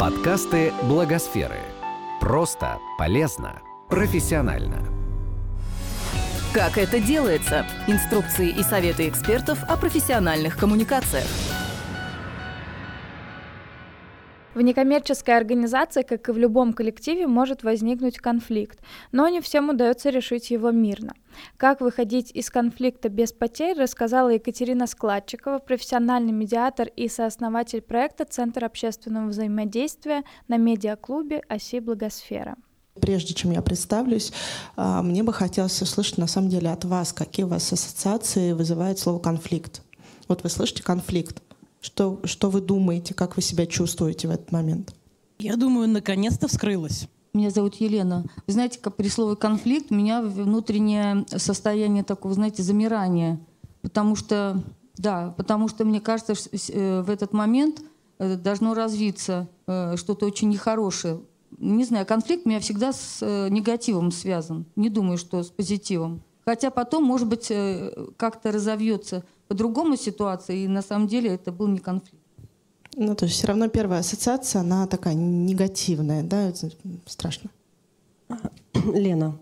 [0.00, 1.58] Подкасты Благосферы.
[2.22, 3.60] Просто, полезно,
[3.90, 4.82] профессионально.
[6.54, 7.66] Как это делается?
[7.86, 11.26] Инструкции и советы экспертов о профессиональных коммуникациях.
[14.52, 18.80] В некоммерческой организации, как и в любом коллективе, может возникнуть конфликт,
[19.12, 21.14] но не всем удается решить его мирно.
[21.56, 28.64] Как выходить из конфликта без потерь, рассказала Екатерина Складчикова, профессиональный медиатор и сооснователь проекта Центр
[28.64, 32.56] общественного взаимодействия на медиаклубе «Оси Благосфера».
[33.00, 34.32] Прежде чем я представлюсь,
[34.74, 38.98] а, мне бы хотелось услышать на самом деле от вас, какие у вас ассоциации вызывает
[38.98, 39.82] слово «конфликт».
[40.26, 41.40] Вот вы слышите «конфликт».
[41.80, 44.94] Что, что вы думаете, как вы себя чувствуете в этот момент?
[45.38, 47.08] Я думаю, наконец-то вскрылась.
[47.32, 48.24] Меня зовут Елена.
[48.46, 53.40] Вы знаете, как при слове конфликт у меня внутреннее состояние такого, знаете, замирания.
[53.82, 54.62] Потому что,
[54.96, 57.82] да, потому что мне кажется, что э, в этот момент
[58.18, 61.20] э, должно развиться э, что-то очень нехорошее.
[61.58, 64.66] Не знаю, конфликт у меня всегда с негативом связан.
[64.76, 66.22] Не думаю, что с позитивом.
[66.44, 67.52] Хотя потом, может быть,
[68.16, 72.24] как-то разовьется по-другому ситуация, и на самом деле это был не конфликт.
[72.94, 76.70] Ну, то есть все равно первая ассоциация, она такая негативная, да, это
[77.06, 77.50] страшно.
[78.94, 79.36] Лена,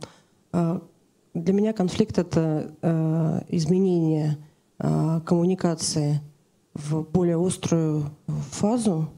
[0.50, 0.80] а,
[1.34, 4.38] для меня конфликт— это а, изменение
[4.78, 6.22] а, коммуникации
[6.72, 8.10] в более острую
[8.50, 9.10] фазу,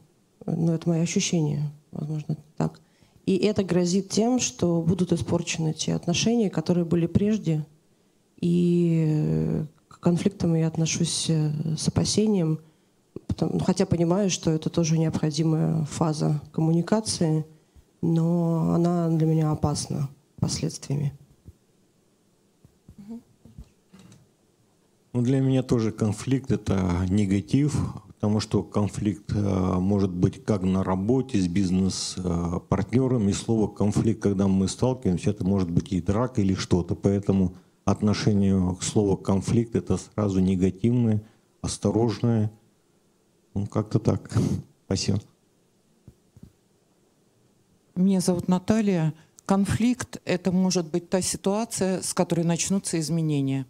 [0.45, 2.81] ну, это мое ощущение, возможно, так.
[3.27, 7.65] И это грозит тем, что будут испорчены те отношения, которые были прежде,
[8.41, 9.65] и
[10.01, 12.59] конфликтам я отношусь э, с опасением,
[13.27, 17.45] потому, ну, хотя понимаю, что это тоже необходимая фаза коммуникации,
[18.03, 21.13] но она для меня опасна последствиями.
[25.13, 30.85] Ну, для меня тоже конфликт— это негатив, потому что конфликт э, может быть как на
[30.85, 36.55] работе с бизнес-партнером, и слово «конфликт», когда мы сталкиваемся, это может быть и драка или
[36.55, 36.95] что-то.
[36.95, 37.55] Поэтому
[37.91, 41.23] отношению к слову конфликт это сразу негативное,
[41.61, 42.51] осторожное.
[43.55, 44.31] Ну, как-то так.
[44.87, 45.21] Спасибо.
[47.95, 49.13] Меня зовут Наталья.
[49.45, 53.67] Конфликт— это может быть та ситуация, с которой начнутся изменения.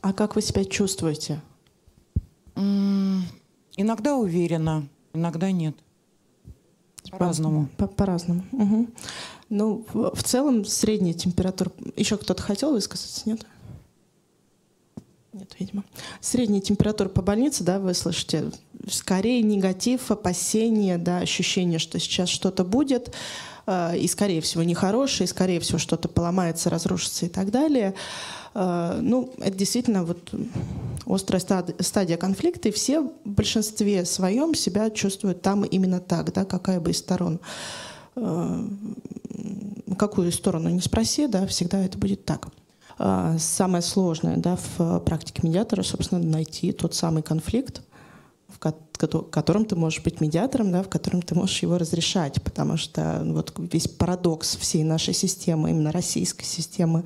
[0.00, 1.42] А как вы себя чувствуете?
[3.76, 5.76] иногда уверена, иногда нет.
[7.10, 7.68] По-разному.
[7.96, 8.44] По-разному.
[8.52, 8.86] Угу.
[9.50, 11.70] Ну, в, целом средняя температура...
[11.96, 13.46] Еще кто-то хотел высказаться, нет?
[15.32, 15.84] Нет, видимо.
[16.20, 18.52] Средняя температура по больнице, да, вы слышите,
[18.88, 23.14] скорее негатив, опасение, да, ощущение, что сейчас что-то будет,
[23.66, 27.94] и, скорее всего, нехорошее, и, скорее всего, что-то поломается, разрушится и так далее.
[28.54, 30.32] Э, ну, это действительно вот
[31.06, 31.40] острая
[31.80, 36.92] стадия, конфликта, и все в большинстве своем себя чувствуют там именно так, да, какая бы
[36.92, 37.40] из сторон
[38.16, 38.64] э,
[39.98, 42.48] какую сторону не спроси, да, всегда это будет так.
[42.98, 47.82] Э, самое сложное да, в практике медиатора, собственно, найти тот самый конфликт,
[48.48, 48.58] в
[49.30, 53.34] котором ты можешь быть медиатором, да, в котором ты можешь его разрешать, потому что ну,
[53.34, 57.04] вот весь парадокс всей нашей системы, именно российской системы,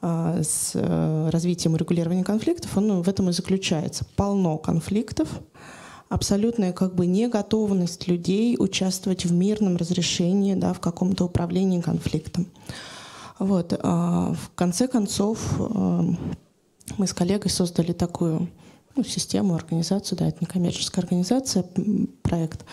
[0.00, 4.04] а, с э, развитием и регулированием конфликтов, он ну, в этом и заключается.
[4.14, 5.28] Полно конфликтов,
[6.08, 12.46] абсолютная как бы неготовность людей участвовать в мирном разрешении, да, в каком-то управлении конфликтом.
[13.40, 13.78] Вот.
[13.82, 16.02] А в конце концов, э,
[16.96, 18.48] мы с коллегой создали такую
[18.98, 21.64] ну, систему, организацию, да, это некоммерческая организация,
[22.22, 22.64] проект,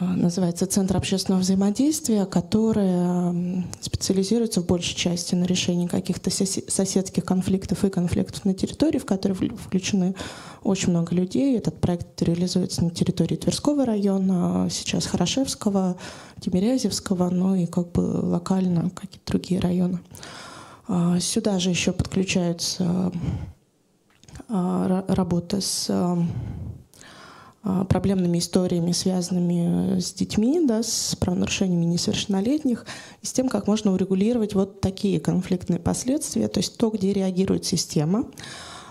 [0.00, 7.84] Э, называется Центр общественного взаимодействия, которая специализируется в большей части на решении каких-то соседских конфликтов
[7.84, 10.14] и конфликтов на территории, в которые включены
[10.62, 11.56] очень много людей.
[11.56, 15.96] Этот проект реализуется на территории Тверского района, сейчас Хорошевского,
[16.40, 20.00] Тимирязевского, ну и как бы локально какие-то другие районы.
[20.88, 23.12] А, сюда же еще подключаются
[24.48, 25.86] а, работы с
[27.64, 32.84] а, проблемными историями, связанными э, с детьми, да, с правонарушениями несовершеннолетних,
[33.20, 37.64] и с тем, как можно урегулировать вот такие конфликтные последствия, то есть то, где реагирует
[37.64, 38.26] система,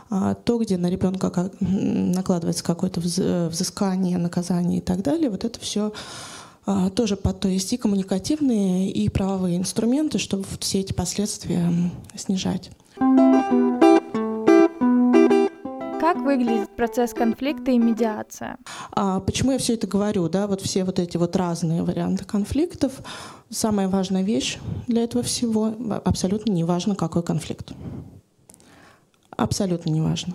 [0.10, 5.60] а, то, где на ребенка накладывается какое-то э, взыскание, наказание и так далее, вот это
[5.60, 5.92] все
[6.66, 12.72] а, тоже под то есть и коммуникативные, и правовые инструменты, чтобы все эти последствия снижать.
[16.14, 18.58] Как выглядит процесс конфликта и медиация?
[18.92, 20.28] А, почему я все это говорю?
[20.28, 22.92] Да, вот все вот эти вот разные варианты конфликтов.
[23.50, 25.74] Самая важная вещь для этого всего
[26.04, 27.72] абсолютно не важно, какой конфликт.
[29.38, 30.34] Абсолютно не важно.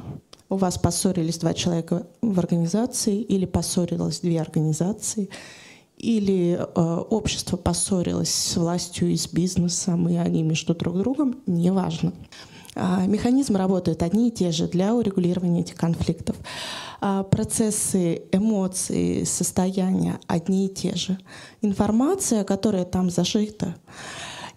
[0.48, 5.28] У вас поссорились два человека в организации или поссорилось две организации,
[5.98, 6.80] или э,
[7.10, 12.14] общество поссорилось с властью и с бизнесом, и они между друг другом, неважно.
[12.14, 16.36] А, механизмы работают одни и те же для урегулирования этих конфликтов.
[17.00, 21.18] А, процессы, эмоции, состояния одни и те же.
[21.62, 23.74] Информация, которая там зашита,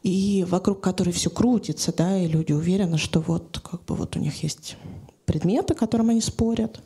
[0.04, 4.20] и вокруг которой все крутится, да, и люди уверены, что вот как бы вот у
[4.20, 4.78] них есть
[5.26, 6.82] предметы, которым они спорят,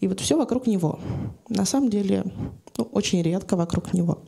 [0.00, 0.98] и вот все вокруг него.
[1.48, 2.24] На самом деле,
[2.76, 4.18] ну, очень редко вокруг него.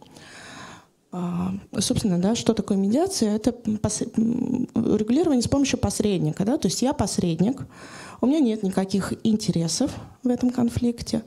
[1.12, 3.36] А, собственно, да, что такое медиация?
[3.36, 3.54] Это
[4.74, 6.44] регулирование с помощью посредника.
[6.44, 6.56] Да?
[6.56, 7.66] То есть я посредник,
[8.22, 11.22] у меня нет никаких интересов в этом конфликте,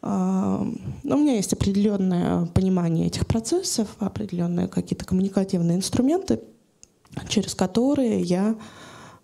[0.00, 0.64] а,
[1.02, 6.40] но у меня есть определенное понимание этих процессов, определенные какие-то коммуникативные инструменты,
[7.28, 8.54] через которые я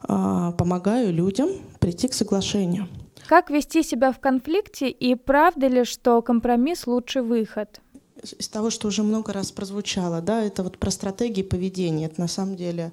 [0.00, 2.88] а, помогаю людям прийти к соглашению.
[3.28, 7.80] Как вести себя в конфликте и правда ли, что компромисс лучший выход?
[8.22, 12.06] Из того, что уже много раз прозвучало, да, это вот про стратегии поведения.
[12.06, 12.92] Это на самом деле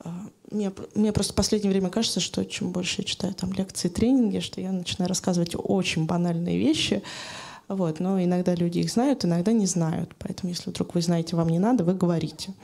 [0.00, 0.10] а,
[0.50, 4.38] мне, мне просто в последнее время кажется, что чем больше я читаю там лекции, тренинги,
[4.40, 7.02] что я начинаю рассказывать очень банальные вещи,
[7.68, 10.14] вот, но иногда люди их знают, иногда не знают.
[10.18, 12.54] Поэтому, если вдруг вы знаете, вам не надо, вы говорите.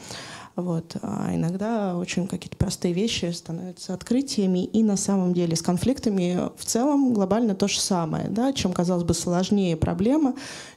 [0.54, 0.96] Вот.
[1.02, 6.64] А иногда очень какие-то простые вещи становятся открытиями, и на самом деле с конфликтами в
[6.64, 8.28] целом глобально то же самое.
[8.28, 8.52] Да?
[8.52, 10.34] Чем, казалось бы, сложнее проблема,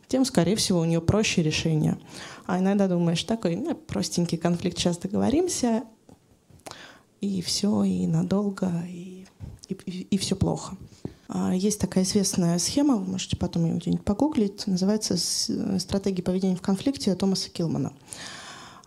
[0.07, 1.97] тем, скорее всего, у нее проще решение.
[2.45, 5.83] А иногда думаешь, такой ну, простенький конфликт, сейчас договоримся,
[7.21, 9.25] и все, и надолго, и,
[9.69, 10.77] и, и все плохо.
[11.27, 16.61] А, есть такая известная схема, вы можете потом ее где-нибудь погуглить, называется «Стратегия поведения в
[16.61, 17.93] конфликте» Томаса Килмана.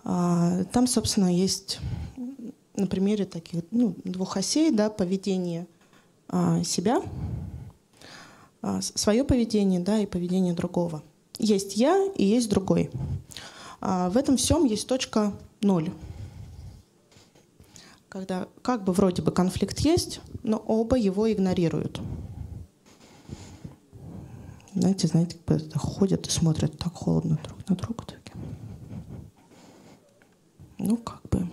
[0.05, 1.81] А, там, собственно, есть
[2.77, 5.67] на примере таких ну, двух осей да, поведение
[6.29, 7.03] а, себя,
[8.81, 11.03] свое поведение да, и поведение другого.
[11.39, 12.91] Есть я и есть другой.
[13.81, 15.91] В этом всем есть точка ноль.
[18.09, 22.01] Когда как бы вроде бы конфликт есть, но оба его игнорируют.
[24.75, 25.37] Знаете, знаете,
[25.75, 28.05] ходят и смотрят так холодно друг на друга
[30.79, 31.47] ну, как бы,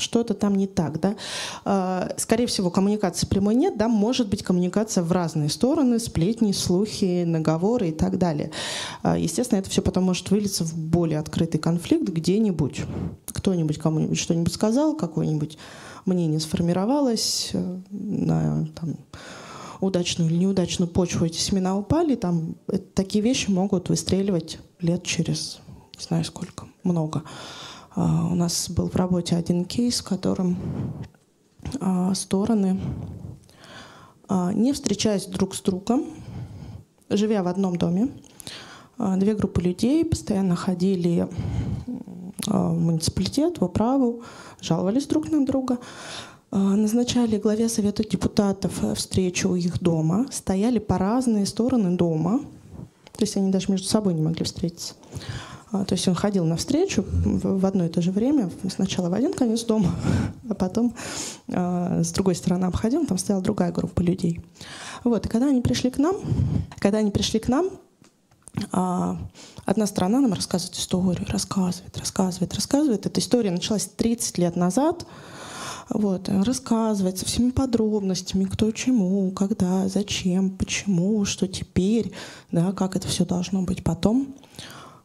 [0.00, 1.16] что-то там не так, да.
[1.64, 7.24] А, скорее всего, коммуникации прямой нет, да, может быть коммуникация в разные стороны, сплетни, слухи,
[7.24, 8.50] наговоры и так далее.
[9.02, 12.82] А, естественно, это все потом может вылиться в более открытый конфликт где-нибудь.
[13.26, 15.58] Кто-нибудь кому-нибудь что-нибудь сказал, какое-нибудь
[16.06, 18.96] мнение сформировалось э, на там,
[19.80, 25.60] удачную или неудачную почву, эти семена упали, там это, такие вещи могут выстреливать лет через
[26.00, 27.22] не знаю сколько, много.
[27.92, 30.56] А, у нас был в работе один кейс, в котором
[31.80, 32.80] а, стороны,
[34.28, 36.06] а, не встречаясь друг с другом,
[37.08, 38.10] живя в одном доме,
[39.16, 41.26] две группы людей постоянно ходили
[42.46, 44.22] в муниципалитет, в управу,
[44.60, 45.78] жаловались друг на друга,
[46.50, 52.40] назначали главе Совета депутатов встречу у их дома, стояли по разные стороны дома,
[53.12, 54.94] то есть они даже между собой не могли встретиться.
[55.72, 59.32] А, то есть он ходил навстречу в одно и то же время, сначала в один
[59.32, 59.94] конец дома,
[60.48, 60.94] а потом
[61.48, 64.40] э, с другой стороны обходил, там стояла другая группа людей.
[65.04, 66.16] Вот, и когда они пришли к нам,
[66.78, 67.70] когда они пришли к нам,
[68.72, 69.16] э,
[69.64, 73.06] одна сторона нам рассказывает историю, рассказывает, рассказывает, рассказывает.
[73.06, 75.06] Эта история началась 30 лет назад,
[75.88, 82.12] вот, рассказывает со всеми подробностями, кто чему, когда, зачем, почему, что теперь,
[82.50, 84.34] да, как это все должно быть потом.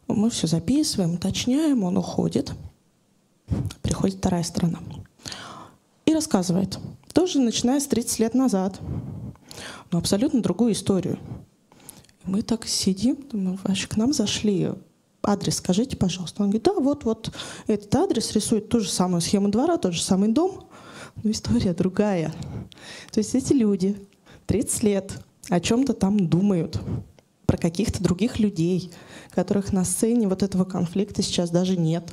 [0.08, 2.52] Мы все записываем, уточняем, он уходит.
[3.82, 4.80] Приходит вторая сторона.
[6.04, 6.78] И рассказывает.
[7.12, 8.80] Тоже начиная с 30 лет назад.
[9.90, 11.18] Но абсолютно другую историю.
[12.24, 14.70] Мы так сидим, мы вообще к нам зашли.
[15.22, 16.42] Адрес скажите, пожалуйста.
[16.42, 17.32] Он говорит, да, вот, вот
[17.66, 20.68] этот адрес рисует ту же самую схему двора, тот же самый дом,
[21.22, 22.32] но история другая.
[23.12, 23.96] То есть эти люди
[24.46, 26.80] 30 лет о чем-то там думают
[27.56, 28.90] про каких-то других людей,
[29.30, 32.12] которых на сцене вот этого конфликта сейчас даже нет.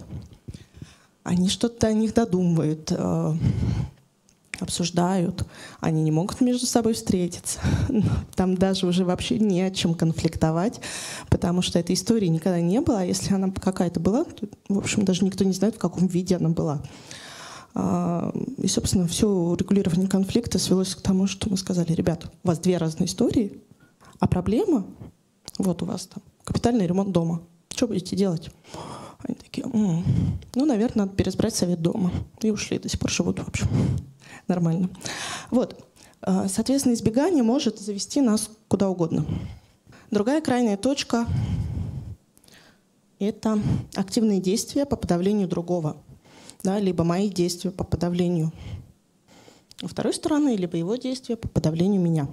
[1.23, 3.33] Они что-то о них додумывают, э,
[4.59, 5.45] обсуждают.
[5.79, 7.59] Они не могут между собой встретиться.
[8.35, 10.79] Там даже уже вообще не о чем конфликтовать,
[11.29, 13.00] потому что этой истории никогда не было.
[13.00, 16.35] А если она какая-то была, то, в общем, даже никто не знает, в каком виде
[16.35, 16.81] она была.
[17.75, 22.59] А, и, собственно, все регулирование конфликта свелось к тому, что мы сказали, ребят, у вас
[22.59, 23.62] две разные истории,
[24.19, 24.85] а проблема
[25.57, 27.41] вот у вас там капитальный ремонт дома.
[27.69, 28.50] Что будете делать?
[29.19, 30.03] Они такие, М-м,
[30.55, 32.12] ну, наверное, надо переизбрать совет дома.
[32.41, 33.67] И ушли, до сих пор живут, в общем.
[34.48, 34.89] Нормально.
[35.50, 35.83] Вот.
[36.22, 39.25] А, соответственно, избегание может завести нас куда угодно.
[40.12, 41.25] Другая крайняя точка
[43.19, 43.60] это
[43.95, 45.98] активные действия по подавлению другого,
[46.62, 48.51] да, либо мои действия по подавлению
[49.81, 52.27] второй стороны, либо его действия по подавлению меня.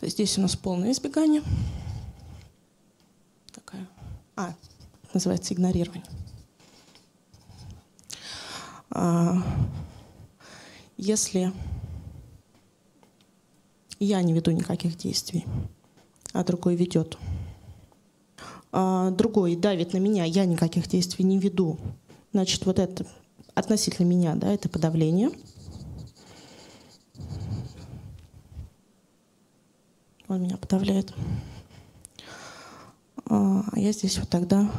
[0.00, 1.42] То есть здесь у нас полное избегание.
[3.52, 3.86] Такая.
[4.34, 4.54] А,
[5.12, 6.06] называется игнорирование.
[8.88, 9.36] А,
[10.96, 11.52] если
[13.98, 15.44] я не веду никаких действий,
[16.32, 17.18] а другой ведет,
[18.72, 21.78] а другой давит на меня, я никаких действий не веду,
[22.32, 23.04] значит, вот это
[23.54, 25.30] относительно меня, да, это подавление.
[30.30, 31.12] Он меня подавляет.
[33.26, 34.70] А я здесь вот тогда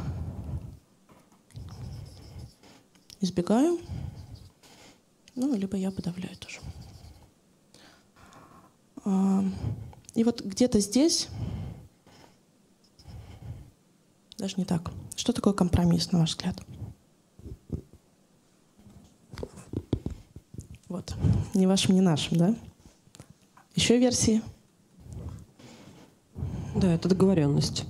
[3.20, 3.78] избегаю,
[5.34, 6.60] ну, либо я подавляю тоже.
[9.04, 9.44] А,
[10.14, 11.28] и вот где-то здесь,
[14.38, 16.58] даже не так, что такое компромисс, на ваш взгляд?
[20.88, 21.14] Вот,
[21.52, 22.54] не вашим, не нашим, да?
[23.74, 24.40] Еще версии?
[26.74, 27.84] Да, это договоренность.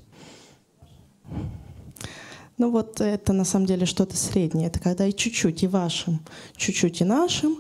[2.59, 4.69] Ну вот это на самом деле что-то среднее.
[4.69, 6.21] Это когда и чуть-чуть и вашим,
[6.57, 7.59] чуть-чуть и нашим,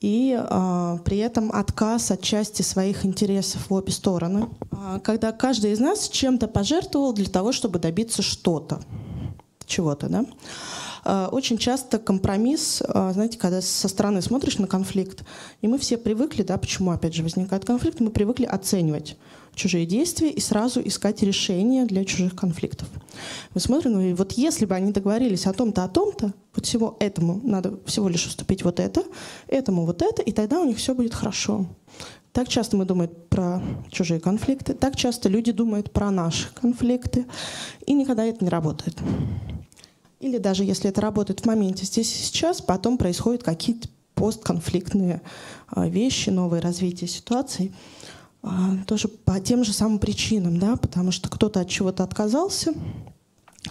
[0.00, 4.48] и э, при этом отказ от части своих интересов в обе стороны.
[4.70, 8.80] А, когда каждый из нас чем-то пожертвовал для того, чтобы добиться что-то,
[9.66, 10.24] чего-то, да.
[11.04, 15.24] А, очень часто компромисс, знаете, когда со стороны смотришь на конфликт,
[15.62, 19.16] и мы все привыкли, да, почему опять же возникает конфликт, мы привыкли оценивать
[19.58, 22.88] чужие действия и сразу искать решения для чужих конфликтов.
[23.54, 26.96] Мы смотрим, ну и вот если бы они договорились о том-то, о том-то, вот всего
[27.00, 29.02] этому надо всего лишь уступить вот это,
[29.48, 31.66] этому вот это, и тогда у них все будет хорошо.
[32.32, 33.60] Так часто мы думаем про
[33.90, 37.26] чужие конфликты, так часто люди думают про наши конфликты,
[37.84, 38.96] и никогда это не работает.
[40.20, 45.22] Или даже если это работает в моменте здесь и сейчас, потом происходят какие-то постконфликтные
[45.68, 47.72] а, вещи, новые развития ситуаций.
[48.48, 52.72] А, тоже по тем же самым причинам, да, потому что кто-то от чего-то отказался,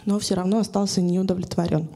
[0.05, 1.87] но все равно остался неудовлетворен.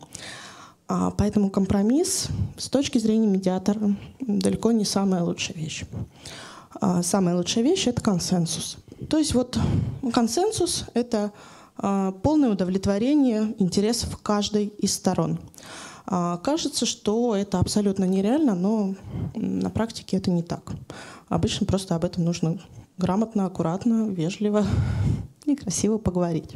[0.88, 5.83] А, поэтому компромисс с точки зрения медиатора далеко не самая лучшая вещь.
[6.79, 8.77] А, самая лучшая вещь— это консенсус.
[9.09, 9.59] То есть вот
[10.11, 11.31] консенсус— это
[12.21, 15.39] полное удовлетворение интересов каждой из сторон.
[16.05, 18.96] Кажется, что это абсолютно нереально, но
[19.36, 20.74] на практике это не так.
[21.29, 22.60] Обычно просто об этом нужно
[22.98, 24.65] грамотно, аккуратно, вежливо
[25.46, 26.55] и красиво поговорить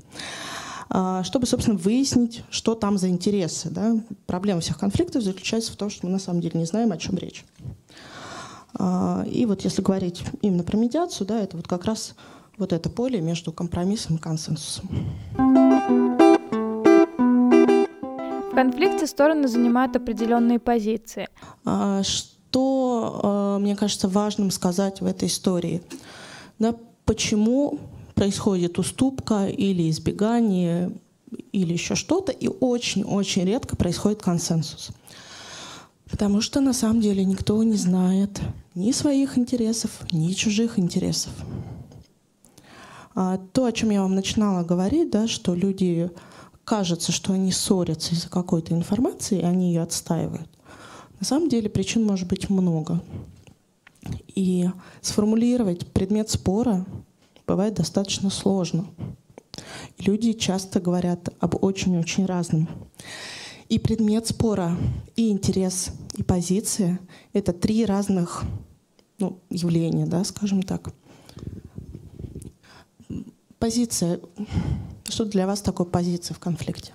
[0.89, 3.69] а, чтобы, собственно, выяснить, что там за интересы.
[3.69, 3.97] Да?
[4.27, 7.17] Проблема всех конфликтов заключается в том, что мы на самом деле не знаем, о чем
[7.17, 7.45] речь.
[8.77, 12.15] А, и вот если говорить именно про медиацию, да, это вот как раз
[12.57, 14.89] вот это поле между компромиссом и консенсусом.
[18.55, 21.27] В конфликте стороны занимают определенные позиции.
[21.65, 25.81] А, что, мне кажется, важным сказать в этой истории?
[26.57, 27.81] Да, почему
[28.13, 30.89] происходит уступка или избегание
[31.51, 34.91] или еще что-то, и очень-очень редко происходит консенсус.
[36.09, 38.39] Потому что на самом деле никто не знает
[38.73, 41.33] ни своих интересов, ни чужих интересов.
[43.15, 46.09] А то, о чем я вам начинала говорить, да, что люди
[46.65, 50.49] кажется, что они ссорятся из-за какой-то информации, и они ее отстаивают.
[51.19, 53.01] На самом деле причин может быть много.
[54.35, 54.69] И
[55.01, 56.85] сформулировать предмет спора
[57.47, 58.87] бывает достаточно сложно.
[59.99, 62.67] Люди часто говорят об очень-очень разном.
[63.69, 64.77] И предмет спора,
[65.15, 66.99] и интерес, и позиция—
[67.33, 68.43] это три разных
[69.17, 70.93] ну, явления, да, скажем так.
[73.57, 74.19] Позиция.
[75.07, 76.93] Что для вас такое позиция в конфликте?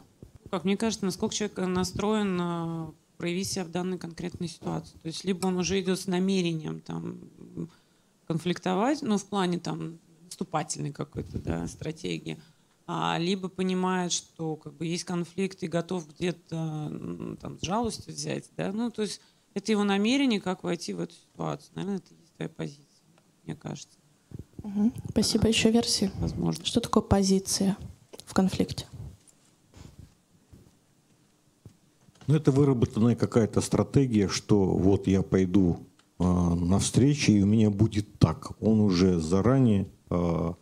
[0.50, 4.96] Как мне кажется, насколько человек настроен проявить себя в данной конкретной ситуации.
[4.96, 7.20] То есть либо он уже идет с намерением там,
[8.26, 12.40] конфликтовать, ну, в плане там наступательной какой-то да, стратегии,
[12.86, 18.48] а, либо понимает, что как бы есть конфликт и готов где-то там с жалостью взять,
[18.56, 19.20] да, ну, то есть
[19.52, 21.72] это его намерение, как войти в эту ситуацию.
[21.74, 23.04] Наверное, это есть твоя позиция,
[23.44, 23.98] мне кажется.
[24.62, 24.92] Угу.
[25.10, 25.46] Спасибо.
[25.46, 26.10] Еще версии?
[26.20, 26.64] Возможно.
[26.64, 27.76] Что такое позиция
[28.30, 28.86] в конфликте?
[32.28, 35.80] Ну, это выработанная какая-то стратегия, что вот я пойду
[36.20, 38.52] э, на встречу, и у меня будет так.
[38.60, 40.52] Он уже заранее э,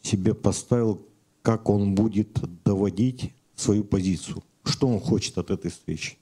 [0.00, 1.02] себе поставил,
[1.42, 6.18] как он будет доводить свою позицию, что он хочет от этой встречи.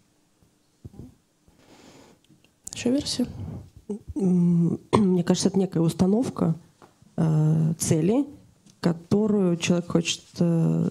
[2.73, 3.27] Еще версия?
[4.15, 6.55] Мне кажется, это некая установка
[7.19, 8.25] э, цели,
[8.87, 10.91] которую человек хочет, э,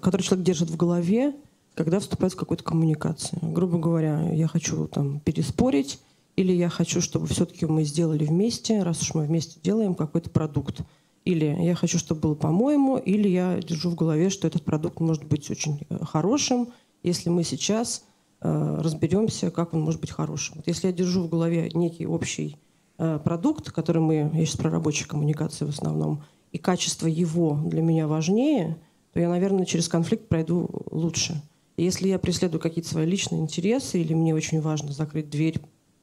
[0.00, 1.34] который человек держит в голове,
[1.74, 3.40] когда вступает в какую-то коммуникацию.
[3.42, 5.98] Грубо говоря, я хочу там переспорить,
[6.36, 10.82] или я хочу, чтобы все-таки мы сделали вместе, раз уж мы вместе делаем какой-то продукт.
[11.24, 15.24] Или я хочу, чтобы было по-моему, или я держу в голове, что этот продукт может
[15.24, 16.68] быть очень э, хорошим,
[17.02, 18.04] если мы сейчас
[18.42, 20.56] э, разберемся, как он может быть хорошим.
[20.56, 22.58] Вот если я держу в голове некий общий
[22.98, 27.82] э, продукт, который мы, я сейчас про рабочие коммуникации в основном, и качество его для
[27.82, 28.76] меня важнее,
[29.12, 31.42] то я, наверное, через конфликт пройду лучше.
[31.76, 35.60] И если я преследую какие-то свои личные интересы, или мне очень важно закрыть дверь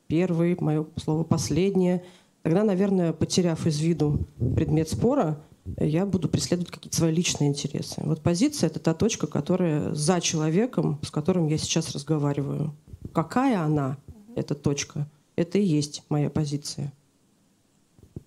[0.07, 2.03] первый, мое слово последнее,
[2.41, 5.39] тогда, наверное, потеряв из виду предмет спора,
[5.77, 8.01] я буду преследовать какие-то свои личные интересы.
[8.03, 12.73] Вот позиция— это та точка, которая за человеком, с которым я сейчас разговариваю.
[13.13, 13.97] Какая она,
[14.35, 16.91] эта точка, это и есть моя позиция.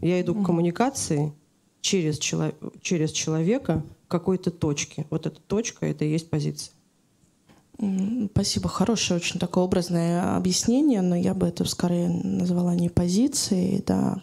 [0.00, 1.32] Я иду к коммуникации
[1.82, 5.06] через, чело- через человека какой-то точке.
[5.10, 6.72] Вот эта точка— это и есть позиция.
[8.32, 8.68] Спасибо.
[8.68, 14.22] Хорошее очень такое образное объяснение, но я бы это скорее назвала не позицией, да,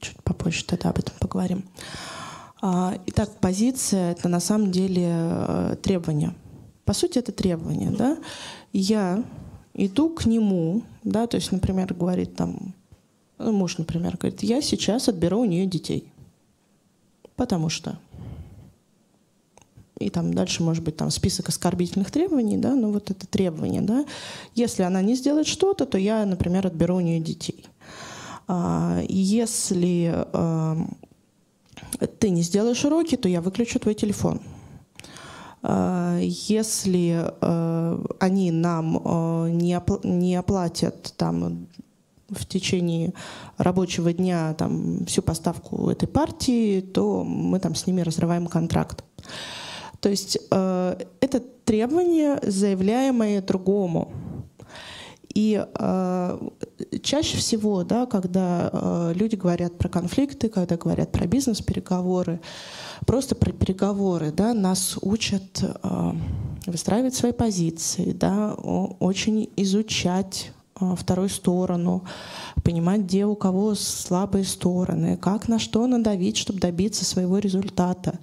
[0.00, 1.64] чуть попозже тогда об этом поговорим.
[2.60, 6.34] А, итак, позиция— это на самом деле э, требование.
[6.84, 8.18] По сути, это требование, да.
[8.72, 9.24] Я
[9.74, 12.74] иду к нему, да, то есть, например, говорит там,
[13.38, 16.12] ну, муж, например, говорит, я сейчас отберу у нее детей,
[17.38, 17.96] потому что
[19.98, 24.04] и там дальше может быть там список оскорбительных требований, да, но вот это требование, да.
[24.54, 27.64] Если она не сделает что-то, то я, например, отберу у нее детей.
[28.46, 30.76] А, если а,
[32.20, 34.40] ты не сделаешь уроки, то я выключу твой телефон.
[35.62, 37.32] А, если
[38.20, 41.66] они нам не оплатят там
[42.28, 43.14] в течение
[43.56, 49.04] рабочего дня там, всю поставку этой партии, то мы там с ними разрываем контракт.
[50.00, 54.12] То есть э, это требование, заявляемое другому.
[55.34, 56.48] И э,
[57.02, 62.40] чаще всего, да, когда э, люди говорят про конфликты, когда говорят про бизнес-переговоры,
[63.06, 66.12] просто про переговоры, да, нас учат э,
[66.66, 70.52] выстраивать свои позиции, да, очень изучать
[70.96, 72.04] вторую сторону,
[72.62, 78.18] понимать, где у кого слабые стороны, как на что надавить, чтобы добиться своего результата.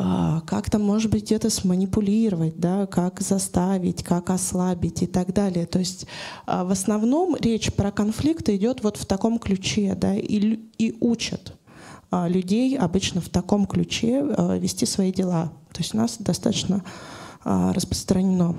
[0.00, 5.66] А, как там, может быть, где-то сманипулировать, да, как заставить, как ослабить и так далее.
[5.66, 6.06] То есть
[6.46, 11.54] а, в основном речь про конфликты идет вот в таком ключе, да, и, и учат
[12.12, 14.24] а, людей обычно в таком ключе
[14.60, 15.52] вести свои дела.
[15.72, 16.84] То есть у нас достаточно
[17.44, 18.54] распространено.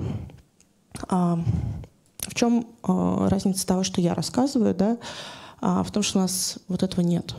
[2.26, 4.98] В чем разница того, что я рассказываю, да,
[5.60, 7.34] в том, что у нас вот этого нет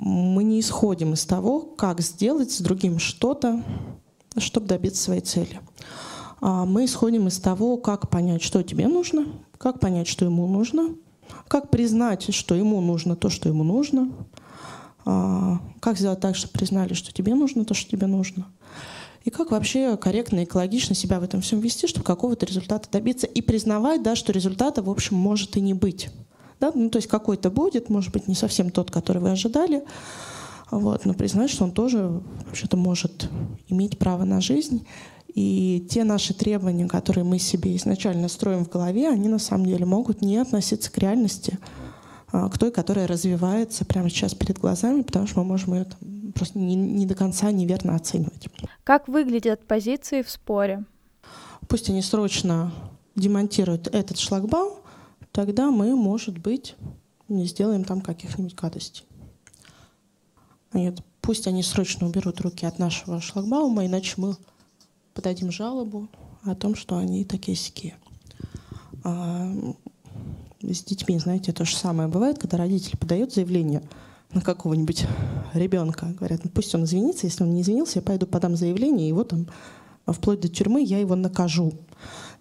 [0.00, 3.62] мы не исходим из того, как сделать с другим что-то,
[4.36, 5.60] чтобы добиться своей цели.
[6.40, 9.26] А мы исходим из того, как понять, что тебе нужно,
[9.58, 10.94] как понять, что ему нужно,
[11.48, 14.10] как признать, что ему нужно то, что ему нужно,
[15.04, 18.46] а, как сделать так, чтобы признали, что тебе нужно то, что тебе нужно.
[19.24, 23.26] И как вообще корректно экологично себя в этом всем вести, чтобы какого-то результата добиться.
[23.26, 26.08] И признавать, да, что результата, в общем, может и не быть.
[26.58, 26.72] Да?
[26.74, 29.84] Ну, то есть какой-то будет, может быть, не совсем тот, который вы ожидали,
[30.70, 33.28] вот, но признать, что он тоже вообще-то может
[33.68, 34.86] иметь право на жизнь.
[35.34, 39.84] И те наши требования, которые мы себе изначально строим в голове, они на самом деле
[39.84, 41.58] могут не относиться к реальности,
[42.32, 45.98] а, к той, которая развивается прямо сейчас перед глазами, потому что мы можем ее там,
[46.34, 48.48] просто не, не до конца неверно оценивать.
[48.84, 50.84] Как выглядят позиции в споре?
[51.68, 52.72] Пусть они срочно
[53.16, 54.78] демонтируют этот шлагбаум,
[55.32, 56.74] тогда мы, может быть,
[57.28, 59.06] не сделаем там каких-нибудь гадостей.
[60.72, 64.36] Нет, пусть они срочно уберут руки от нашего шлагбаума, иначе мы
[65.14, 66.08] подадим жалобу
[66.42, 67.94] о том, что они такие сики.
[69.04, 69.52] А
[70.62, 73.82] с детьми, знаете, то же самое бывает, когда родитель подает заявление
[74.32, 75.06] на какого-нибудь
[75.54, 76.06] ребенка.
[76.18, 79.24] Говорят, ну пусть он извинится, если он не извинился, я пойду подам заявление, и его
[79.24, 79.46] там
[80.06, 81.72] вплоть до тюрьмы я его накажу.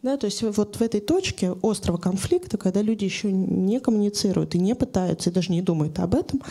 [0.01, 4.59] Да, то есть вот в этой точке острого конфликта, когда люди еще не коммуницируют и
[4.59, 6.41] не пытаются, и даже не думают об этом,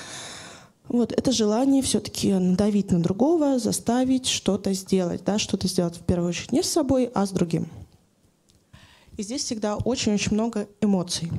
[0.89, 6.31] вот это желание все-таки надавить на другого, заставить что-то сделать, да, что-то сделать в первую
[6.31, 7.69] очередь не с собой, а с другим.
[9.17, 11.31] И здесь всегда очень-очень много эмоций.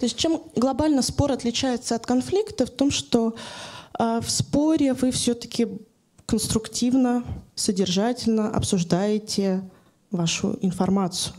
[0.00, 3.34] То есть чем глобально спор отличается от конфликта, в том, что
[3.98, 5.68] э, в споре вы все-таки
[6.24, 7.22] конструктивно,
[7.54, 9.62] содержательно обсуждаете
[10.10, 11.34] вашу информацию,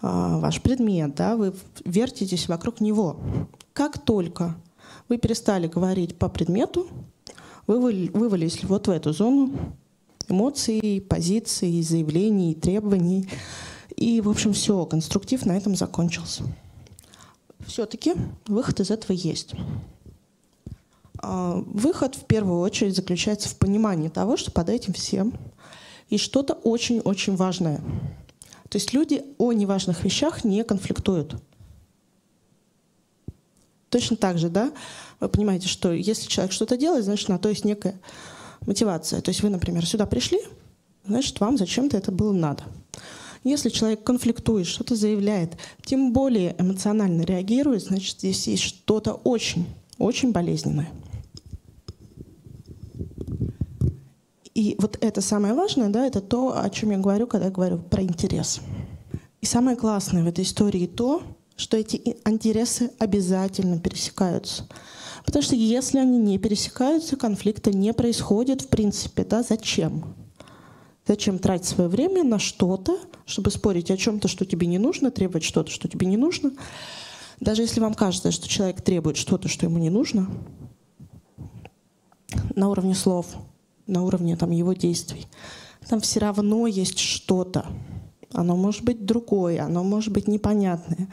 [0.00, 3.20] а, ваш предмет, да, вы вертитесь вокруг него.
[3.72, 4.56] Как только
[5.08, 6.88] вы перестали говорить по предмету,
[7.66, 9.50] Вы вывалились вот в эту зону
[10.28, 13.28] эмоций, позиций, заявлений, требований.
[13.96, 16.44] И, в общем, все, конструктив на этом закончился.
[17.66, 18.14] Все-таки
[18.46, 19.54] выход из этого есть.
[21.18, 25.34] А, выход в первую очередь заключается в понимании того, что под этим всем
[26.08, 27.78] и что-то очень-очень важное.
[28.68, 31.34] То есть люди о неважных вещах не конфликтуют.
[33.88, 34.72] Точно так же, да,
[35.20, 37.98] вы понимаете, что если человек что-то делает, значит, на то есть некая
[38.66, 39.20] мотивация.
[39.20, 40.40] То есть вы, например, сюда пришли,
[41.04, 42.64] значит, вам зачем-то это было надо.
[43.46, 49.66] Если человек конфликтует, что-то заявляет, тем более эмоционально реагирует, значит, здесь есть что-то очень,
[49.98, 50.88] очень болезненное.
[54.52, 57.78] И вот это самое важное, да, это то, о чем я говорю, когда я говорю
[57.78, 58.60] про интерес.
[59.40, 61.22] И самое классное в этой истории то,
[61.54, 64.66] что эти интересы обязательно пересекаются.
[65.24, 69.22] Потому что если они не пересекаются, конфликта не происходит в принципе.
[69.22, 69.44] Да?
[69.44, 70.15] Зачем?
[71.06, 75.44] Зачем тратить свое время на что-то, чтобы спорить о чем-то, что тебе не нужно, требовать
[75.44, 76.52] что-то, что тебе не нужно?
[77.38, 80.28] Даже если вам кажется, что человек требует что-то, что ему не нужно,
[82.56, 83.26] на уровне слов,
[83.86, 85.26] на уровне там, его действий,
[85.88, 87.66] там все равно есть что-то.
[88.32, 91.08] Оно может быть другое, оно может быть непонятное.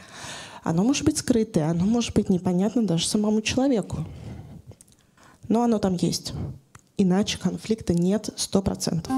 [0.64, 4.06] Оно может быть скрытое, оно может быть непонятно даже самому человеку.
[5.50, 6.34] Но оно там есть.
[6.98, 9.12] Иначе конфликта нет сто процентов.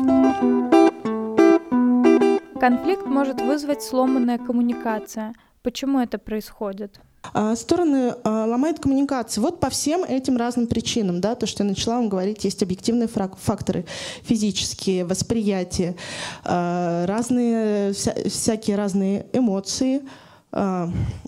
[2.65, 5.35] Конфликт может вызвать сломанная коммуникация.
[5.61, 6.99] Почему это происходит?
[7.31, 9.39] А, стороны а, ломают коммуникации.
[9.39, 13.07] Вот по всем этим разным причинам, да, то, что я начала вам говорить, есть объективные
[13.07, 13.85] факторы,
[14.23, 15.95] физические, восприятие,
[16.43, 20.01] а, разные, вся, всякие разные эмоции,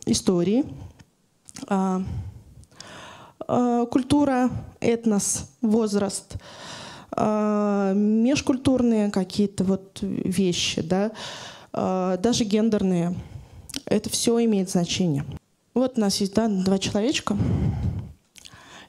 [0.08, 0.66] истории,
[3.92, 4.50] культура,
[4.82, 6.38] этнос, возраст, э,
[7.18, 11.12] межкультурные какие-то вот вещи, да,
[11.74, 13.16] э, даже гендерные.
[13.86, 15.26] Это все имеет значение.
[15.74, 17.38] Вот у нас есть да, два человечка,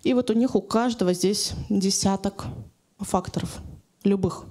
[0.02, 2.46] и вот у них у каждого здесь десяток
[2.98, 3.58] факторов,
[4.04, 4.44] любых,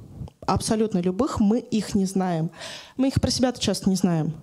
[0.46, 2.52] абсолютно любых, мы их не знаем.
[2.96, 4.34] Мы их про себя часто не знаем.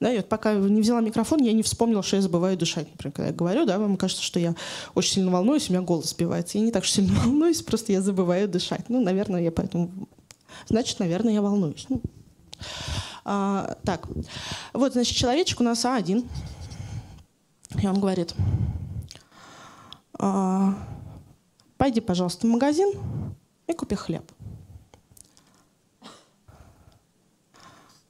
[0.00, 2.90] Да, и вот пока не взяла микрофон, я не вспомнила, что я забываю дышать.
[2.90, 4.54] Например, когда я говорю, да, вам кажется, что я
[4.94, 6.58] очень сильно волнуюсь, у меня голос сбивается.
[6.58, 8.88] Я не так сильно волнуюсь, просто я забываю дышать.
[8.88, 10.08] Ну, наверное, я поэтому...
[10.68, 11.86] Значит, наверное, я волнуюсь.
[11.88, 12.00] Ну,
[13.24, 14.08] а, так,
[14.72, 16.26] вот, значит, человечек у нас А1.
[17.82, 18.34] И он говорит,
[20.18, 20.74] а,
[21.76, 22.92] пойди, пожалуйста, в магазин
[23.66, 24.24] и купи хлеб.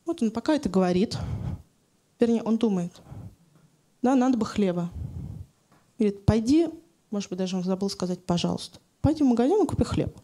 [0.04, 1.16] Вот он пока это говорит,
[2.20, 2.92] Вернее, он думает,
[4.02, 4.90] да, надо бы хлеба.
[5.98, 6.68] Говорит, пойди,
[7.10, 10.16] может быть, даже он забыл сказать, пожалуйста, пойди в магазин и купи хлеб.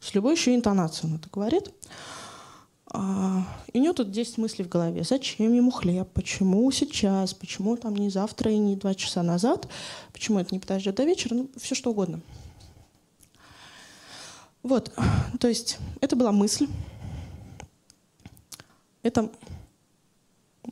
[0.00, 1.72] С любой еще интонацией он это говорит.
[2.94, 5.02] А, и у него тут 10 мыслей в голове.
[5.04, 6.08] Зачем ему хлеб?
[6.12, 7.32] Почему сейчас?
[7.32, 9.68] Почему там не завтра и не два часа назад?
[10.12, 11.34] Почему это не подождет до вечера?
[11.34, 12.20] Ну, все что угодно.
[14.62, 14.92] Вот,
[15.40, 16.68] то есть это была мысль.
[19.02, 19.30] Это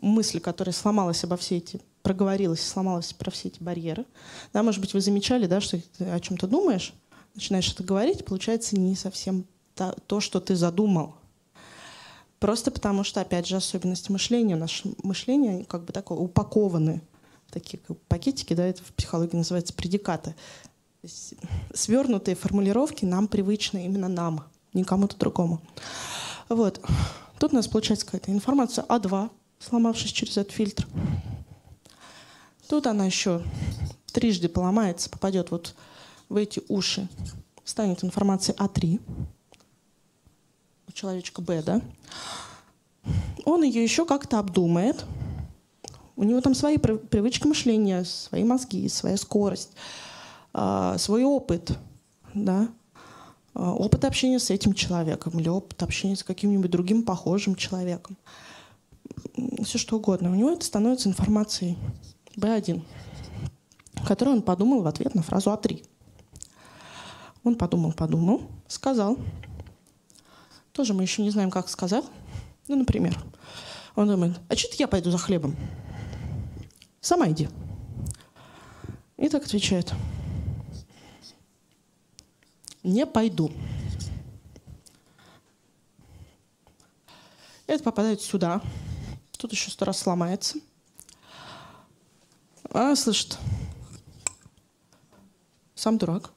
[0.01, 4.07] мысль, которая сломалась обо все эти, проговорилась, сломалась про все эти барьеры.
[4.53, 6.95] Да, может быть, вы замечали, да, что ты о чем-то думаешь,
[7.35, 11.15] начинаешь это говорить, получается не совсем то, то, что ты задумал.
[12.39, 17.03] Просто потому что, опять же, особенности мышления, наше мышление как бы такое упакованы
[17.47, 20.35] в такие пакетики, да, это в психологии называется предикаты.
[21.75, 25.61] Свернутые формулировки нам привычны именно нам, не кому-то другому.
[26.49, 26.81] Вот.
[27.39, 30.89] Тут у нас получается какая-то информация А2, сломавшись через этот фильтр.
[32.69, 33.43] Тут она еще
[34.13, 35.75] трижды поломается, попадет вот
[36.29, 37.09] в эти уши,
[37.65, 39.01] станет информация А3,
[40.89, 41.81] у человечка Б, да?
[43.45, 45.05] Он ее еще как-то обдумает.
[46.17, 49.71] У него там свои привычки мышления, свои мозги, своя скорость,
[50.53, 51.79] а, свой опыт,
[52.35, 52.69] да?
[53.55, 58.17] А, опыт общения с этим человеком или опыт общения с каким-нибудь другим похожим человеком
[59.65, 60.31] все что угодно.
[60.31, 61.77] У него это становится информацией
[62.37, 62.83] B1,
[64.07, 65.85] которую он подумал в ответ на фразу А3.
[67.45, 69.17] Он подумал, подумал, сказал.
[70.73, 72.05] Тоже мы еще не знаем, как сказать.
[72.69, 73.19] Ну, например,
[73.97, 75.57] он думает, а что я пойду за хлебом?
[77.01, 77.49] Сама иди.
[79.17, 79.93] И так отвечает.
[82.83, 83.51] Не пойду.
[87.67, 88.63] Это попадает сюда,
[89.41, 90.59] Тут еще сто раз сломается.
[92.73, 93.39] А, слышит.
[95.75, 96.31] Сам дурак.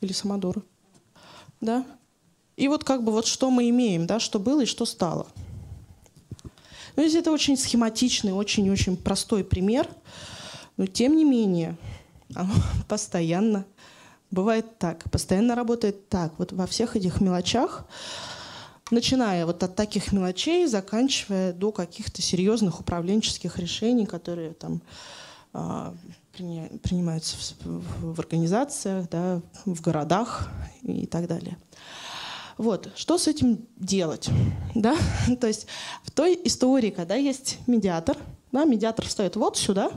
[0.00, 0.62] или самодуры.
[1.60, 1.84] Да?
[2.56, 5.26] И вот как бы вот что мы имеем, да, что было и что стало.
[6.96, 9.86] Ну, здесь это очень схематичный, очень-очень простой пример,
[10.78, 11.76] но тем не менее
[12.88, 13.66] постоянно
[14.30, 16.32] бывает так, постоянно работает так.
[16.38, 17.84] Вот во всех этих мелочах,
[18.92, 24.82] начиная вот от таких мелочей, заканчивая до каких-то серьезных управленческих решений, которые там
[25.52, 25.94] а,
[26.32, 30.48] принимаются в, организациях, да, в городах
[30.82, 31.56] и так далее.
[32.58, 34.28] Вот, что с этим делать?
[34.74, 34.96] Да?
[35.40, 35.66] То есть
[36.04, 38.16] в той истории, когда есть медиатор,
[38.52, 39.90] да, медиатор встает вот сюда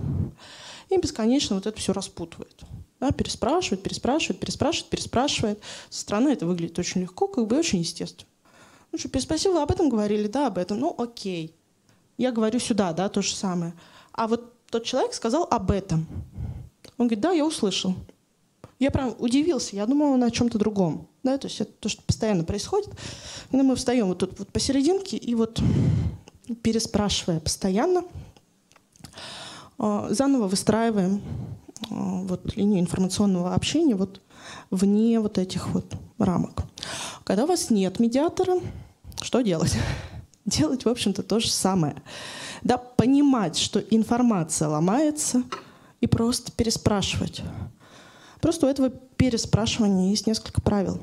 [0.89, 2.63] и бесконечно вот это все распутывает.
[2.99, 5.59] Да, переспрашивает, переспрашивает, переспрашивает, переспрашивает.
[5.89, 8.29] Со стороны это выглядит очень легко, как бы очень естественно.
[8.91, 10.27] Ну что, переспросил, вы об этом говорили?
[10.27, 10.79] Да, об этом.
[10.79, 11.55] Ну, окей.
[12.17, 13.73] Я говорю сюда, да, то же самое.
[14.13, 16.07] А вот тот человек сказал об этом.
[16.97, 17.95] Он говорит, да, я услышал.
[18.79, 21.07] Я прям удивился, я думала на чем-то другом.
[21.23, 22.89] Да, то есть это то, что постоянно происходит.
[23.49, 25.59] Когда мы встаем вот тут вот посерединке и вот
[26.61, 28.03] переспрашивая постоянно,
[29.77, 31.21] а, заново выстраиваем
[31.89, 34.21] а, вот линию информационного общения вот
[34.71, 35.85] вне вот этих вот
[36.17, 36.63] рамок.
[37.23, 38.59] Когда у вас нет медиатора,
[39.21, 39.75] что делать?
[40.45, 41.95] Делать, в общем-то, то же самое.
[42.61, 45.43] Да, понимать, что информация ломается,
[46.01, 47.41] и просто переспрашивать.
[48.41, 50.99] Просто у этого переспрашивания есть несколько правил.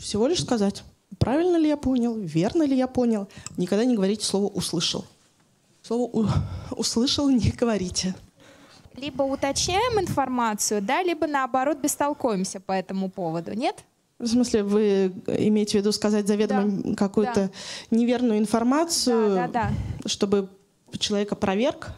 [0.00, 0.82] Всего лишь сказать,
[1.18, 3.28] правильно ли я понял, верно ли я понял.
[3.56, 5.04] Никогда не говорите слово «услышал».
[5.82, 6.28] Слово
[6.70, 8.14] «услышал» не говорите.
[8.96, 13.84] Либо уточняем информацию, да, либо наоборот бестолкуемся по этому поводу, нет?
[14.18, 16.94] В смысле, вы имеете в виду сказать заведомо да.
[16.94, 17.50] какую-то да.
[17.96, 19.70] неверную информацию, да, да,
[20.02, 20.08] да.
[20.08, 20.48] чтобы
[20.98, 21.90] человек опроверг?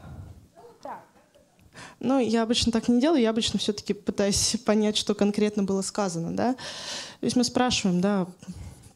[2.01, 6.35] Ну, я обычно так не делаю, я обычно все-таки пытаюсь понять, что конкретно было сказано,
[6.35, 6.55] да.
[6.55, 8.29] То есть мы спрашиваем, да,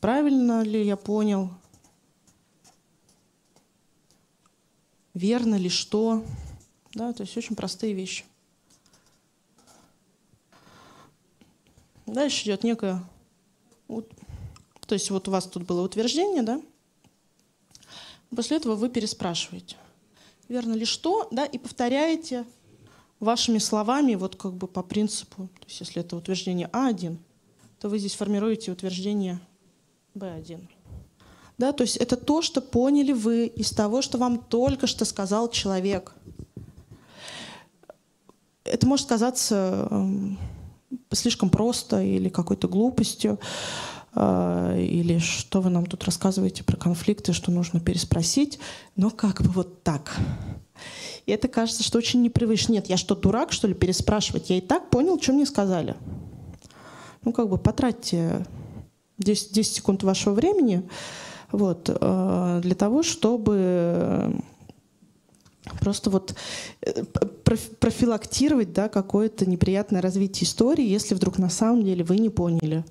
[0.01, 1.51] правильно ли я понял,
[5.15, 6.23] верно ли что,
[6.95, 8.25] да, то есть очень простые вещи.
[12.07, 13.03] Дальше идет некое,
[13.89, 16.61] то есть вот у вас тут было утверждение, да,
[18.35, 19.77] после этого вы переспрашиваете,
[20.49, 22.45] верно ли что, да, и повторяете
[23.21, 27.17] вашими словами, вот как бы по принципу, то есть если это утверждение А1,
[27.79, 29.41] то вы здесь формируете утверждение
[30.15, 30.69] Б1.
[31.59, 35.49] Да, то есть это то, что поняли вы из того, что вам только что сказал
[35.51, 36.13] человек.
[38.64, 40.09] Это может казаться э,
[41.12, 43.40] слишком просто или какой-то глупостью,
[44.14, 48.59] э, или что вы нам тут рассказываете про конфликты, что нужно переспросить,
[48.96, 50.16] но как бы вот так.
[51.27, 52.72] И это кажется, что очень непривычно.
[52.72, 54.51] Нет, я что, дурак, что ли, переспрашивать?
[54.51, 55.94] Я и так понял, что мне сказали.
[57.25, 58.44] Ну, как бы потратьте
[59.18, 60.88] 10, 10 секунд вашего времени
[61.53, 64.42] вот, э, для того, чтобы
[65.81, 66.35] просто вот
[66.83, 67.05] э,
[67.44, 72.85] профилактировать да, какое-то неприятное развитие истории, если вдруг на самом деле вы не поняли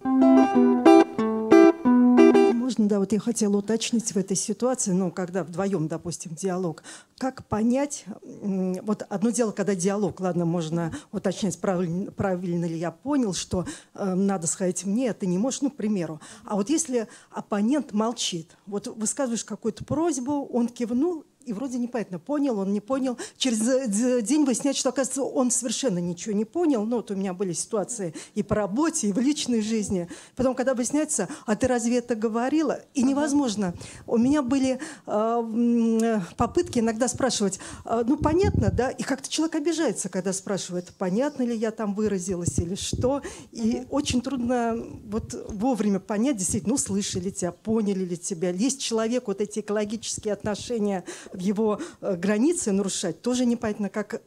[2.71, 6.83] можно, да, вот я хотела уточнить в этой ситуации, ну, когда вдвоем, допустим, диалог,
[7.17, 13.33] как понять, вот одно дело, когда диалог, ладно, можно уточнять, правильно, правильно ли я понял,
[13.33, 16.21] что э, надо сказать мне, а ты не можешь, ну, к примеру.
[16.45, 22.59] А вот если оппонент молчит, вот высказываешь какую-то просьбу, он кивнул, и вроде непонятно, понял
[22.59, 23.17] он, не понял.
[23.37, 26.85] Через день выяснять, что, оказывается, он совершенно ничего не понял.
[26.85, 30.07] Ну, вот у меня были ситуации и по работе, и в личной жизни.
[30.35, 32.79] Потом, когда выясняется, а ты разве это говорила?
[32.93, 33.73] И невозможно.
[34.07, 38.89] У меня были э, попытки иногда спрашивать, э, ну, понятно, да?
[38.89, 43.21] И как-то человек обижается, когда спрашивает, понятно ли я там выразилась или что.
[43.51, 48.51] И очень трудно вот вовремя понять, действительно, ну, слышали тебя, поняли ли тебя.
[48.51, 54.21] Есть человек, вот эти экологические отношения его э, границы нарушать, тоже непонятно, как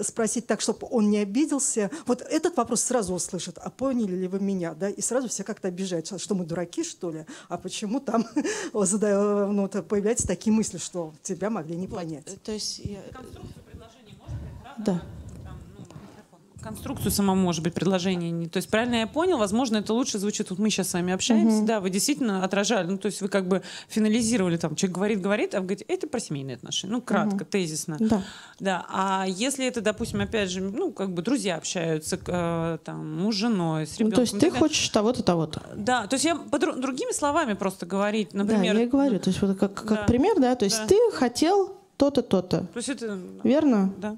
[0.00, 1.90] спросить так, чтобы он не обиделся.
[2.06, 5.68] Вот этот вопрос сразу услышат, а поняли ли вы меня, да, и сразу все как-то
[5.68, 8.26] обижаются, что мы дураки, что ли, а почему там
[8.72, 12.28] ну, появляются такие мысли, что тебя могли не понять.
[12.28, 13.02] Вот, то есть я...
[13.12, 14.74] Конструкцию предложения можно?
[14.78, 15.02] Да
[16.60, 18.30] конструкцию само может быть предложение.
[18.30, 20.50] Не, то есть правильно я понял, возможно, это лучше звучит.
[20.50, 21.66] Вот мы сейчас с вами общаемся, угу.
[21.66, 25.54] да, вы действительно отражали, ну то есть вы как бы финализировали там, человек говорит, говорит,
[25.54, 27.44] а вы говорите, это про семейные отношения, ну кратко, угу.
[27.44, 27.96] тезисно.
[27.98, 28.22] Да.
[28.58, 28.86] Да.
[28.88, 33.38] А если это, допустим, опять же, ну как бы друзья общаются, э, там муж с
[33.38, 34.10] женой, с ребенком.
[34.10, 35.62] Ну, то есть ты хочешь того-то, того-то.
[35.74, 38.74] Да, то есть я по дру- другими словами просто говорить, например.
[38.74, 40.04] Да, я и говорю, то есть вот как, как да.
[40.04, 40.86] пример, да, то есть да.
[40.86, 42.60] ты хотел то-то, то-то.
[42.60, 43.18] То есть это...
[43.44, 43.92] Верно?
[43.98, 44.16] Да.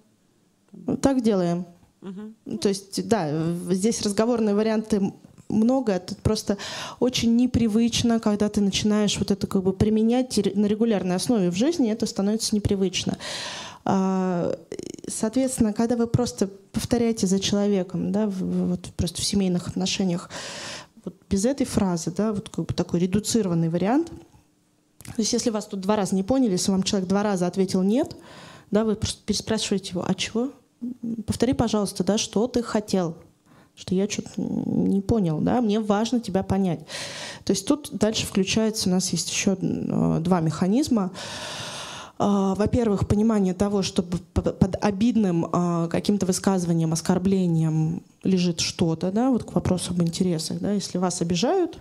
[1.00, 1.66] Так делаем.
[2.02, 2.58] Угу.
[2.58, 3.30] То есть, да,
[3.70, 5.12] здесь разговорные варианты
[5.48, 6.58] много, это просто
[6.98, 11.90] очень непривычно, когда ты начинаешь вот это как бы применять на регулярной основе в жизни,
[11.90, 13.18] это становится непривычно.
[13.84, 14.56] А,
[15.08, 20.30] соответственно, когда вы просто повторяете за человеком, да, вот просто в семейных отношениях,
[21.04, 24.10] вот без этой фразы, да, вот как бы такой редуцированный вариант.
[25.04, 27.82] То есть если вас тут два раза не поняли, если вам человек два раза ответил
[27.82, 28.16] «нет»,
[28.70, 30.52] да, вы просто переспрашиваете его «а чего?»
[31.26, 33.16] Повтори, пожалуйста, да, что ты хотел,
[33.74, 36.80] что я что-то не понял, да, мне важно тебя понять.
[37.44, 41.12] То есть тут дальше включается, у нас есть еще э, два механизма.
[42.18, 49.44] А, во-первых, понимание того, что под обидным а, каким-то высказыванием, оскорблением лежит что-то, да, вот
[49.44, 51.78] к вопросу об интересах, да, если вас обижают,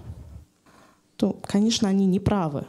[1.15, 2.65] то, конечно, они не правы.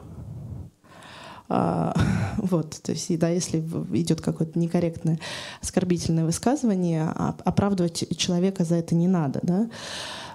[1.54, 1.94] А,
[2.38, 3.58] вот, то есть, да, если
[3.92, 5.18] идет какое-то некорректное
[5.60, 7.08] оскорбительное высказывание,
[7.44, 9.68] оправдывать человека за это не надо, да.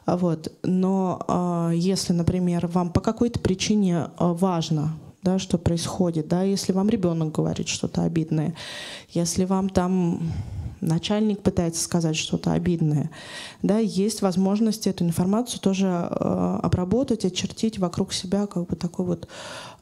[0.06, 0.54] Вот.
[0.64, 7.34] Но если, например, вам по какой-то причине важно да, что происходит, да, если вам ребенок
[7.34, 8.56] говорит что-то обидное,
[9.10, 10.22] если вам там
[10.82, 13.10] начальник пытается сказать что-то обидное,
[13.62, 19.28] да, есть возможность эту информацию тоже э, обработать, очертить вокруг себя как бы такой вот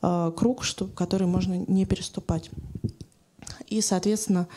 [0.05, 2.49] э, круг, что, который можно не переступать.
[3.67, 4.47] И, соответственно,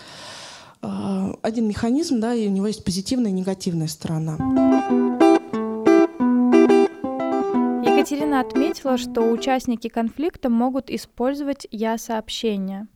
[0.82, 4.37] э, один механизм, да, и у него есть позитивная и негативная сторона.
[7.82, 12.87] Екатерина отметила, что участники конфликта могут использовать «я-сообщение».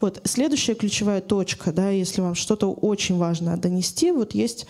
[0.00, 4.66] Вот следующая ключевая точка, да, если вам что-то очень важно донести, вот есть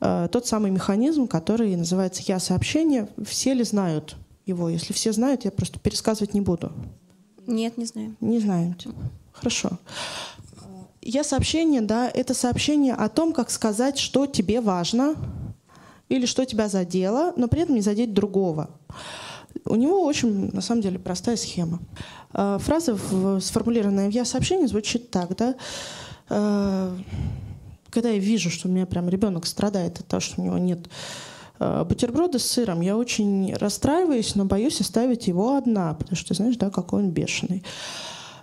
[0.00, 3.08] э, тот самый механизм, который называется «я-сообщение».
[3.24, 4.16] Все ли знают
[4.50, 4.68] его?
[4.68, 6.72] Если все знают, я просто пересказывать не буду.
[7.46, 8.16] Нет, не знаю.
[8.20, 8.90] Не знаете.
[9.32, 9.78] Хорошо.
[11.02, 15.16] Я-сообщение, да, это сообщение о том, как сказать, что тебе важно
[16.08, 18.70] или что тебя задело, но при этом не задеть другого.
[19.64, 21.80] У него очень, на самом деле, простая схема.
[22.34, 22.96] Э, фраза,
[23.40, 25.54] сформулированная в «я-сообщении» звучит так, да,
[26.28, 26.96] э,
[27.90, 30.88] когда я вижу, что у меня прям ребенок страдает от того, что у него нет
[31.60, 36.56] э, бутерброда с сыром, я очень расстраиваюсь, но боюсь оставить его одна, потому что, знаешь,
[36.56, 37.62] да, какой он бешеный.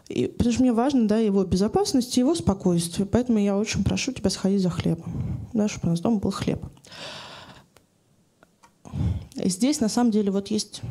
[0.08, 3.06] И, потому что мне важно да, его безопасность и его спокойствие.
[3.06, 6.65] Поэтому я очень прошу тебя сходить за хлебом, да, чтобы у нас дома был хлеб.
[9.36, 10.82] Здесь на самом деле вот есть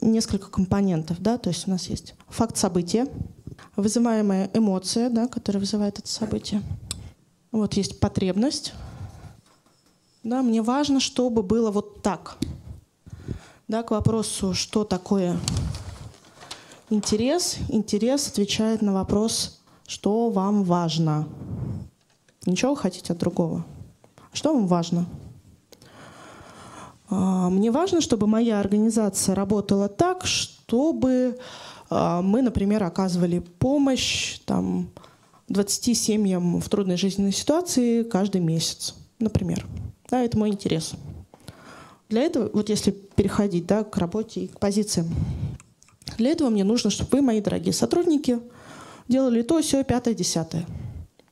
[0.00, 3.06] несколько компонентов, да, то есть у нас есть факт события,
[3.76, 6.62] вызываемая эмоция, да, которая вызывает это событие.
[7.52, 8.72] Вот есть потребность.
[10.24, 12.38] Да, мне важно, чтобы было вот так.
[13.68, 15.38] Да, к вопросу, что такое
[16.88, 17.58] интерес.
[17.68, 21.28] Интерес отвечает на вопрос, что вам важно.
[22.46, 23.66] Ничего хотите от другого.
[24.32, 25.04] Что вам важно?
[27.10, 31.38] А, мне важно, чтобы моя организация работала так, чтобы
[31.90, 34.88] а, мы, например, оказывали помощь там,
[35.48, 39.66] 20 семьям в трудной жизненной ситуации каждый месяц, например.
[40.08, 40.92] Да, это мой интерес.
[42.08, 45.08] Для этого, вот если переходить да, к работе и к позициям,
[46.18, 48.38] для этого мне нужно, чтобы вы, мои дорогие сотрудники,
[49.08, 50.66] делали то, все, пятое, десятое.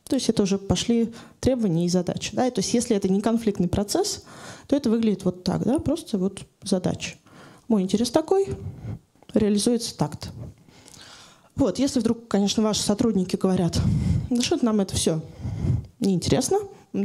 [0.05, 2.35] То есть это уже пошли требования и задачи.
[2.35, 2.47] Да?
[2.47, 4.25] И то есть если это не конфликтный процесс,
[4.67, 7.17] то это выглядит вот так, да, просто вот задача.
[7.69, 8.49] Мой интерес такой,
[9.33, 10.29] реализуется так-то.
[11.55, 13.79] Вот, если вдруг, конечно, ваши сотрудники говорят,
[14.31, 15.23] да что нам это все
[16.01, 16.59] неинтересно,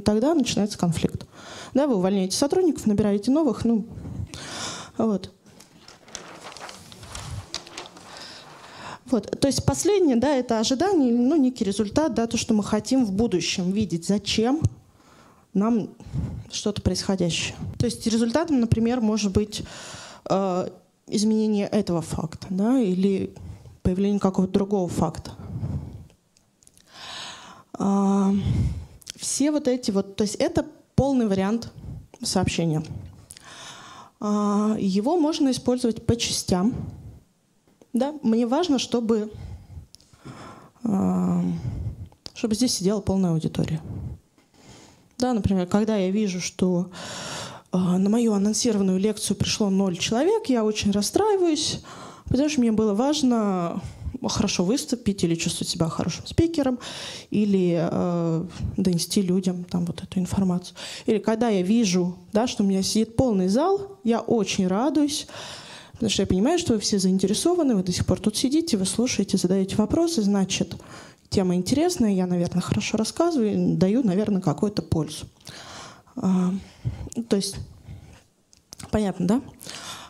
[0.03, 1.25] тогда начинается конфликт.
[1.73, 3.85] Да, вы увольняете сотрудников, набираете новых, ну,
[4.97, 5.31] вот.
[9.05, 13.05] Вот, то есть последнее, да, это ожидание, ну, некий результат, да, то, что мы хотим
[13.05, 14.05] в будущем видеть.
[14.05, 14.61] Зачем
[15.53, 15.89] нам
[16.51, 17.55] что-то происходящее.
[17.77, 19.63] То есть результатом, например, может быть
[20.29, 20.69] э,
[21.07, 23.33] изменение этого факта да, или
[23.81, 25.31] появление какого-то другого факта.
[27.79, 28.33] Э,
[29.17, 30.65] все вот эти вот, то есть это
[30.95, 31.71] полный вариант
[32.21, 32.83] сообщения.
[34.21, 36.73] Э, его можно использовать по частям.
[37.93, 38.13] Да?
[38.21, 39.31] Мне важно, чтобы,
[40.83, 41.41] э,
[42.33, 43.81] чтобы здесь сидела полная аудитория.
[45.17, 46.91] Да, например, когда я вижу, что
[47.71, 51.81] э, на мою анонсированную лекцию пришло ноль человек, я очень расстраиваюсь,
[52.25, 53.81] потому что мне было важно
[54.27, 56.79] хорошо выступить или чувствовать себя хорошим спикером,
[57.29, 58.45] или э,
[58.77, 60.75] донести людям там вот эту информацию.
[61.05, 65.27] Или когда я вижу, да, что у меня сидит полный зал, я очень радуюсь,
[65.93, 68.85] потому что я понимаю, что вы все заинтересованы, вы до сих пор тут сидите, вы
[68.85, 70.75] слушаете, задаете вопросы, значит,
[71.29, 75.25] тема интересная, я, наверное, хорошо рассказываю, даю, наверное, какую-то пользу.
[76.15, 76.53] А,
[77.29, 77.57] то есть,
[78.91, 79.41] понятно, да?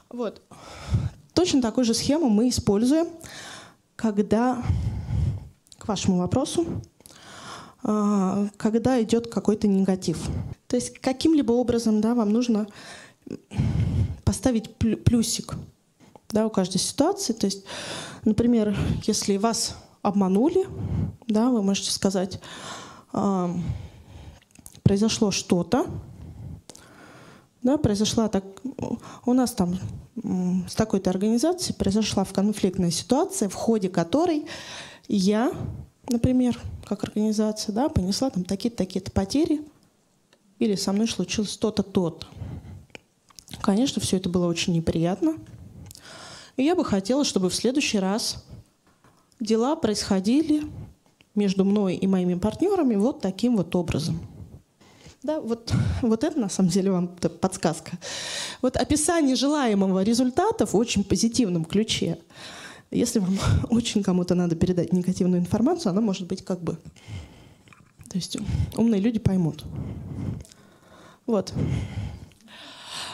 [0.10, 0.42] Вот.
[1.34, 3.08] Точно такую же схему мы используем,
[3.98, 4.64] когда,
[5.78, 6.66] к вашему вопросу,
[7.84, 10.20] а, когда идет какой-то негатив.
[10.68, 12.68] То есть каким-либо образом да, вам нужно
[14.24, 15.56] поставить плюсик
[16.30, 17.34] да, у каждой ситуации.
[17.34, 17.66] То есть,
[18.24, 20.66] например, если вас обманули,
[21.28, 22.40] да, вы можете сказать,
[23.14, 23.50] э,
[24.84, 25.88] произошло что-то,
[27.64, 28.46] да, произошла так,
[29.26, 29.78] у нас там
[30.68, 34.46] с такой-то организацией произошла в конфликтная ситуация, в ходе которой
[35.08, 35.52] я,
[36.10, 39.62] например, как организация, да, понесла там такие-то, такие-то потери,
[40.60, 42.28] или со мной случилось то-то, то-то.
[43.62, 45.36] Конечно, все это было очень неприятно.
[46.56, 48.44] И я бы хотела, чтобы в следующий раз
[49.40, 50.64] дела происходили
[51.36, 54.20] между мной и моими партнерами вот таким вот образом.
[55.28, 57.98] Да, вот, вот это на самом деле вам подсказка.
[58.62, 62.18] Вот описание желаемого результата в очень позитивном ключе.
[62.92, 63.38] Если вам
[63.70, 66.78] очень кому-то надо передать негативную информацию, она может быть как бы...
[68.10, 68.38] То есть
[68.78, 69.66] умные люди поймут.
[71.26, 71.54] Вот.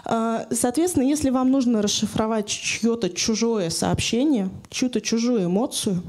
[0.05, 6.03] А, соответственно, если вам нужно расшифровать чье-то чужое сообщение, чью-то чужую эмоцию,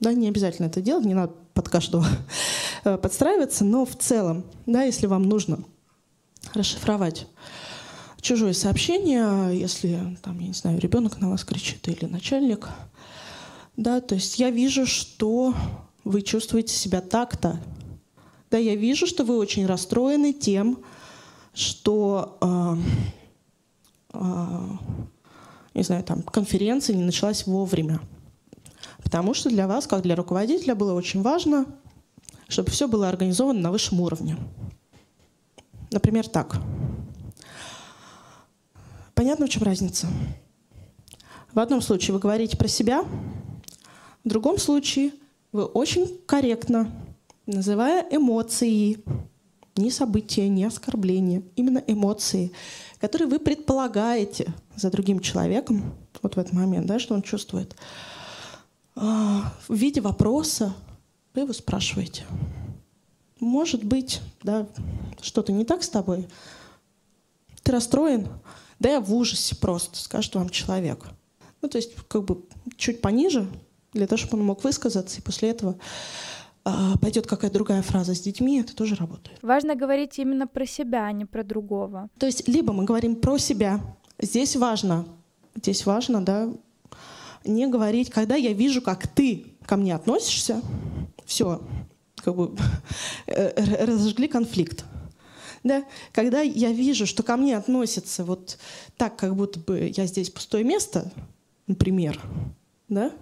[0.00, 2.06] да, не обязательно это делать, не надо под каждого
[2.82, 5.64] подстраиваться, но в целом, да, если вам нужно
[6.54, 7.26] расшифровать
[8.20, 12.68] чужое сообщение, если там, я не знаю, ребенок на вас кричит или начальник,
[13.76, 15.54] да, то есть я вижу, что
[16.04, 17.60] вы чувствуете себя так-то.
[18.50, 20.82] Да, я вижу, что вы очень расстроены тем,
[21.54, 22.76] что э,
[24.14, 24.68] э,
[25.74, 28.00] не знаю, там конференция не началась вовремя.
[29.02, 31.66] Потому что для вас, как для руководителя, было очень важно,
[32.50, 34.36] чтобы все было организовано на высшем уровне.
[35.90, 36.58] Например, так.
[39.14, 40.08] Понятно, в чем разница?
[41.52, 43.04] В одном случае вы говорите про себя,
[44.24, 45.12] в другом случае
[45.52, 46.92] вы очень корректно,
[47.46, 48.98] называя эмоции,
[49.76, 52.52] не события, не оскорбления, именно эмоции,
[53.00, 57.74] которые вы предполагаете за другим человеком, вот в этот момент, да, что он чувствует,
[58.94, 60.74] а, в виде вопроса
[61.34, 62.24] вы его спрашиваете.
[63.38, 64.66] Может быть, да,
[65.20, 66.28] что-то не так с тобой?
[67.62, 68.28] Ты расстроен?
[68.78, 71.04] Да я в ужасе просто, скажет вам человек.
[71.62, 72.44] Ну, то есть, как бы
[72.76, 73.46] чуть пониже,
[73.92, 75.76] для того, чтобы он мог высказаться, и после этого
[76.64, 79.38] а, пойдет какая-то другая фраза с детьми, это тоже работает.
[79.42, 82.08] Важно говорить именно про себя, а не про другого.
[82.18, 83.80] То есть либо мы говорим про себя.
[84.18, 85.06] Здесь важно,
[85.56, 86.50] здесь важно, да,
[87.44, 90.60] не говорить, когда я вижу, как ты ко мне относишься,
[91.30, 91.62] все,
[92.16, 92.56] как бы
[93.26, 94.84] э, разожгли конфликт.
[95.62, 95.84] Да?
[96.12, 98.58] Когда я вижу, что ко мне относятся вот
[98.96, 101.12] так, как будто бы я здесь пустое место,
[101.66, 102.20] например,
[102.88, 103.12] да,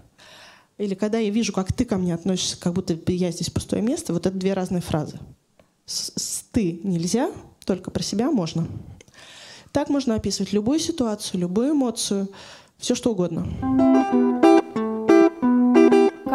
[0.79, 4.13] или когда я вижу, как ты ко мне относишься, как будто я здесь пустое место,
[4.13, 5.19] вот это две разные фразы.
[5.85, 7.31] С, с ты нельзя,
[7.67, 8.67] только про себя можно.
[9.73, 12.29] Так можно описывать любую ситуацию, любую эмоцию,
[12.79, 14.38] все что угодно.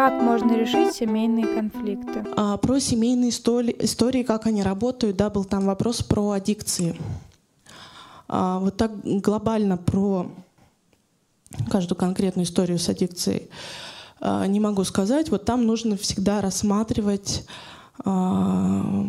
[0.03, 2.25] Как можно решить семейные конфликты?
[2.35, 6.99] А, про семейные истории, истории, как они работают, да, был там вопрос про аддикции.
[8.27, 10.29] А, вот так глобально про
[11.71, 13.47] каждую конкретную историю с аддикцией.
[14.19, 15.29] А, не могу сказать.
[15.29, 17.45] Вот там нужно всегда рассматривать,
[18.03, 19.05] а,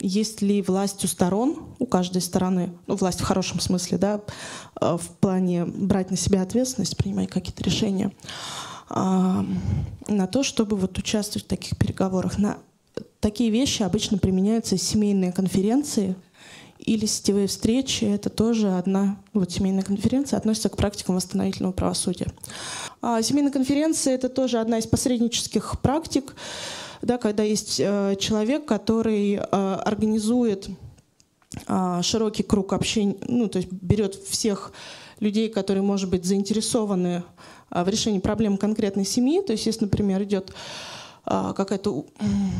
[0.00, 4.20] есть ли власть у сторон, у каждой стороны, ну, власть в хорошем смысле, да,
[4.74, 8.10] а, в плане брать на себя ответственность, принимать какие-то решения,
[8.90, 12.38] на то, чтобы вот участвовать в таких переговорах.
[12.38, 12.58] На
[13.20, 16.16] такие вещи обычно применяются семейные конференции—
[16.80, 18.04] или сетевые встречи.
[18.04, 22.28] Это тоже одна вот, семейная конференция, относится к практикам восстановительного правосудия.
[23.02, 26.34] А семейная конференция— это тоже одна из посреднических практик,
[27.02, 30.68] да, когда есть э, человек, который э, организует
[31.66, 34.72] э, широкий круг общения, ну, то есть берет всех
[35.18, 37.24] людей, которые, может быть, заинтересованы
[37.70, 39.40] в решении проблем конкретной семьи.
[39.42, 40.52] То есть, если, например, идет
[41.24, 42.06] а, какая-то,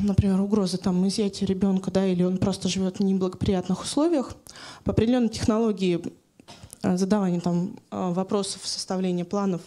[0.03, 4.37] например, угроза там изъятия ребенка, да, или он просто живет в неблагоприятных условиях,
[4.85, 6.01] по определенной технологии
[6.83, 9.63] а, задавания там а, вопросов, составления планов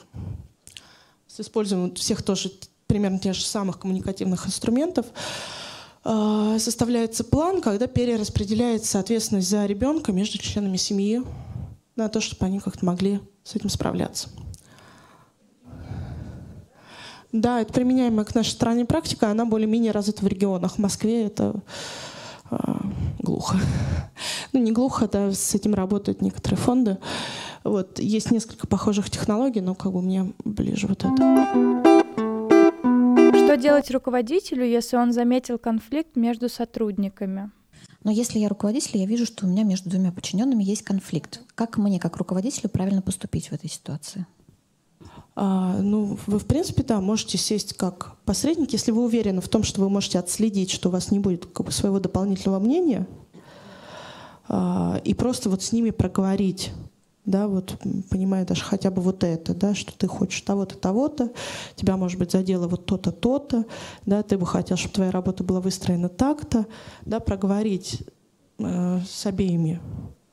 [1.28, 2.52] с использованием всех тоже
[2.88, 5.08] примерно тех же самых коммуникативных инструментов,
[6.04, 11.24] составляется план, когда перераспределяется ответственность за ребенка между членами семьи
[11.96, 14.30] на то, чтобы они как-то могли с этим справляться.
[17.34, 20.76] Да, это применяемая к нашей стране практика, она более-менее развита в регионах.
[20.76, 21.56] В Москве это
[22.52, 22.58] э,
[23.20, 23.58] глухо.
[24.54, 27.00] Ну, не глухо, да, с этим работают некоторые фонды.
[27.64, 31.82] Вот, есть несколько похожих технологий, но как бы мне ближе вот это.
[33.36, 37.50] Что делать руководителю, если он заметил конфликт между сотрудниками?
[38.04, 41.42] Но если я руководитель, я вижу, что у меня между двумя подчиненными есть конфликт.
[41.56, 44.28] Как мне, как руководителю, правильно поступить в этой ситуации?
[45.36, 49.64] А, ну, вы, в принципе, да, можете сесть как посредник, если вы уверены в том,
[49.64, 53.08] что вы можете отследить, что у вас не будет как бы, своего дополнительного мнения,
[54.48, 56.72] а, и просто вот с ними проговорить
[57.26, 57.80] да, вот
[58.10, 61.32] понимая даже хотя бы вот это, да, что ты хочешь того-то, того-то,
[61.76, 63.66] тебя, может быть, задело вот то-то, то-то,
[64.06, 66.66] да, ты бы хотел, чтобы твоя работа была выстроена так-то,
[67.06, 68.04] да, проговорить
[68.60, 69.82] э, с обеими,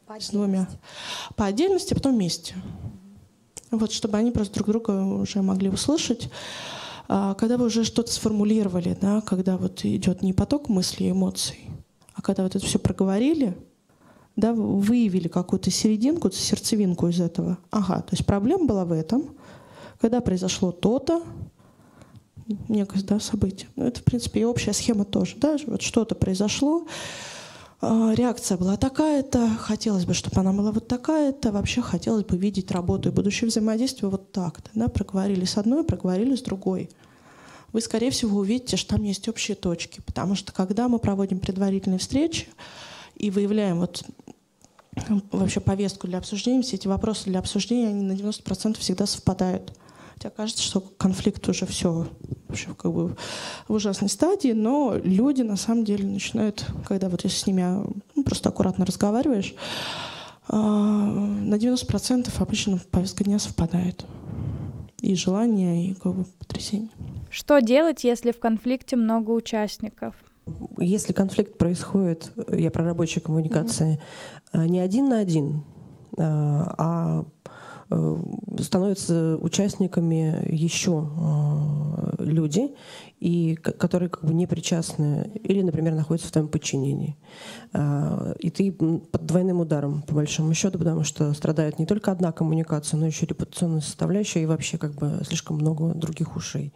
[0.07, 0.69] по с двумя,
[1.37, 2.57] по отдельности, а потом вместе.
[3.71, 6.29] Вот, чтобы они просто друг друга уже могли услышать.
[7.09, 11.59] А когда вы уже что-то сформулировали, да, когда вот идет не поток мыслей и эмоций,
[12.15, 13.57] а когда вот это все проговорили—
[14.37, 17.59] да, выявили какую-то серединку, сердцевинку из этого.
[17.71, 19.37] Ага, то есть проблема была в этом,
[20.01, 21.23] когда произошло то-то,
[22.69, 23.69] некое да, событие.
[23.77, 25.37] Ну, это, в принципе, и общая схема тоже.
[25.37, 25.57] Да?
[25.67, 26.89] Вот что-то произошло, а,
[27.83, 33.09] реакция была такая-то, хотелось бы, чтобы она была вот такая-то, вообще хотелось бы видеть работу
[33.09, 34.71] и будущее взаимодействие вот так-то.
[34.75, 34.89] Да?
[34.89, 36.91] Проговорили с одной, проговорили с другой.
[37.73, 41.99] Вы, скорее всего, увидите, что там есть общие точки, потому что когда мы проводим предварительные
[41.99, 42.49] встречи,
[43.17, 44.03] и выявляем вот
[45.31, 49.73] вообще повестку для обсуждения, все эти вопросы для обсуждения, они на 90% всегда совпадают.
[50.23, 52.07] Хотя кажется, что конфликт уже все
[52.47, 53.17] вообще как бы
[53.69, 57.63] в ужасной стадии, но люди на самом деле начинают, когда вот если с ними
[58.15, 59.55] ну, просто аккуратно разговариваешь,
[60.47, 64.05] а, на 90% обычно повестка дня совпадает.
[65.01, 66.91] И желание, и как бы потрясение.
[67.31, 70.15] Что делать, если в конфликте много участников?
[70.77, 73.99] Если конфликт происходит, я про рабочие коммуникации,
[74.53, 74.69] mm-hmm.
[74.69, 75.65] не один на один,
[76.19, 77.25] а, а э,
[78.61, 81.11] становятся участниками еще
[82.19, 82.75] люди,
[83.19, 87.17] и, которые как бы не причастны или, например, находятся в твоем подчинении.
[88.39, 92.99] И ты под двойным ударом, по большому счету, потому что страдает не только одна коммуникация,
[92.99, 96.73] но еще репутационная составляющая и вообще как бы слишком много других ушей.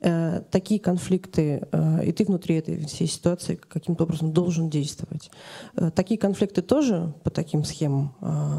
[0.00, 5.28] Э, такие конфликты, э, и ты внутри этой всей ситуации каким-то образом должен действовать.
[5.74, 8.14] Э, такие конфликты тоже по таким схемам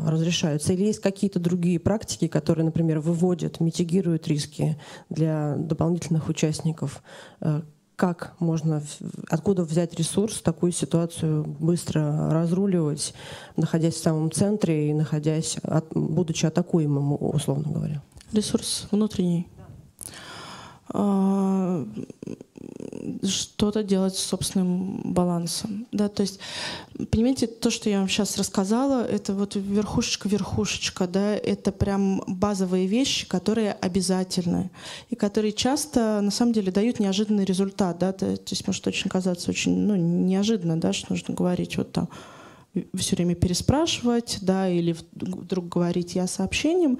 [0.06, 0.74] разрешаются?
[0.74, 4.78] Или есть какие-то другие практики, которые, например, выводят, митигируют риски
[5.10, 7.04] для дополнительных участников?
[7.96, 8.82] как можно,
[9.30, 13.14] откуда взять ресурс, такую ситуацию быстро разруливать,
[13.58, 15.58] находясь в самом центре и находясь,
[15.94, 18.02] будучи атакуемым, условно говоря?
[18.32, 19.48] Ресурс внутренний.
[20.92, 21.86] А,
[23.24, 25.88] что-то делать с собственным балансом.
[25.92, 26.10] Да?
[26.10, 26.40] То есть,
[27.12, 33.28] понимаете, то, что я вам сейчас рассказала, это вот верхушечка-верхушечка, да, это прям базовые вещи,
[33.28, 34.70] которые обязательны
[35.10, 38.00] и которые часто, на самом деле, дают неожиданный результат.
[38.00, 38.12] Да?
[38.12, 42.10] То есть может очень казаться очень ну, неожиданно, да, что нужно говорить вот там
[42.96, 47.00] все время переспрашивать, да, или вдруг говорить я сообщением.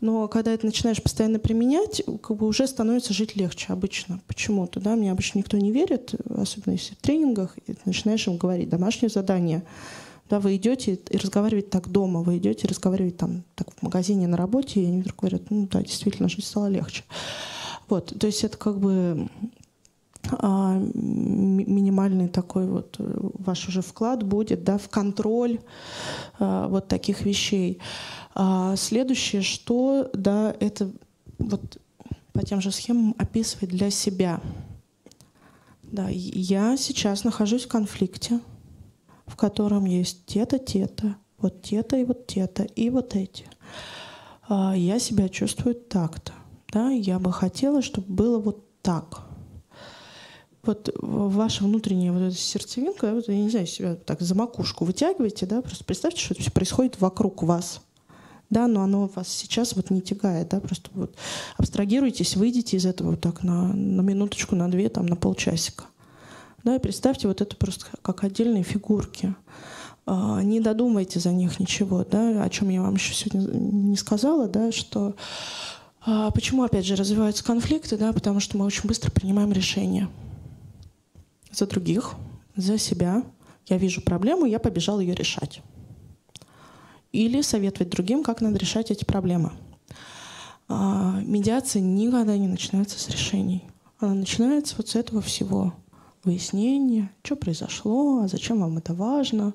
[0.00, 4.20] Но когда это начинаешь постоянно применять, как бы уже становится жить легче обычно.
[4.26, 8.36] Почему-то, да, мне обычно никто не верит, особенно если в тренингах, и ты начинаешь им
[8.36, 9.64] говорить домашнее задание.
[10.30, 14.26] Да, вы идете и разговариваете так дома, вы идете и разговариваете там так в магазине
[14.26, 17.04] на работе, и они вдруг говорят, ну да, действительно, жизнь стала легче.
[17.88, 19.30] Вот, то есть это как бы
[20.94, 25.60] минимальный такой вот э, ваш уже вклад будет да, в контроль
[26.38, 27.80] а, вот таких вещей.
[28.34, 30.90] А следующее, что да, это
[31.38, 31.78] вот
[32.32, 34.40] по тем же схемам описывать для себя.
[35.82, 38.40] Да, я сейчас нахожусь в конфликте,
[39.26, 43.46] в котором есть те-то, те-то, вот те-то и вот те-то, и вот эти.
[44.50, 46.32] Я себя чувствую так-то.
[46.70, 46.90] Да?
[46.90, 49.27] Я бы хотела, чтобы было вот так
[50.68, 55.46] вот ваша внутренняя вот эта сердцевинка, вот, я не знаю, себя так за макушку вытягиваете,
[55.46, 57.80] да, просто представьте, что это все происходит вокруг вас.
[58.50, 61.14] Да, но оно вас сейчас вот не тягает, да, просто вот
[61.58, 65.84] абстрагируйтесь, выйдите из этого вот так на, на минуточку, на две, там, на полчасика.
[66.64, 69.34] Да, и представьте вот это просто как отдельные фигурки.
[70.06, 74.48] А, не додумайте за них ничего, да, о чем я вам еще сегодня не сказала,
[74.48, 75.14] да, что
[76.06, 80.08] а, почему, опять же, развиваются конфликты, да, потому что мы очень быстро принимаем решения
[81.58, 82.14] за других,
[82.56, 83.24] за себя.
[83.66, 85.60] Я вижу проблему, я побежал ее решать.
[87.12, 89.52] Или советовать другим, как надо решать эти проблемы.
[90.68, 93.64] А, медиация никогда не начинается с решений.
[93.98, 95.74] Она начинается вот с этого всего.
[96.24, 99.54] Выяснение, что произошло, а зачем вам это важно,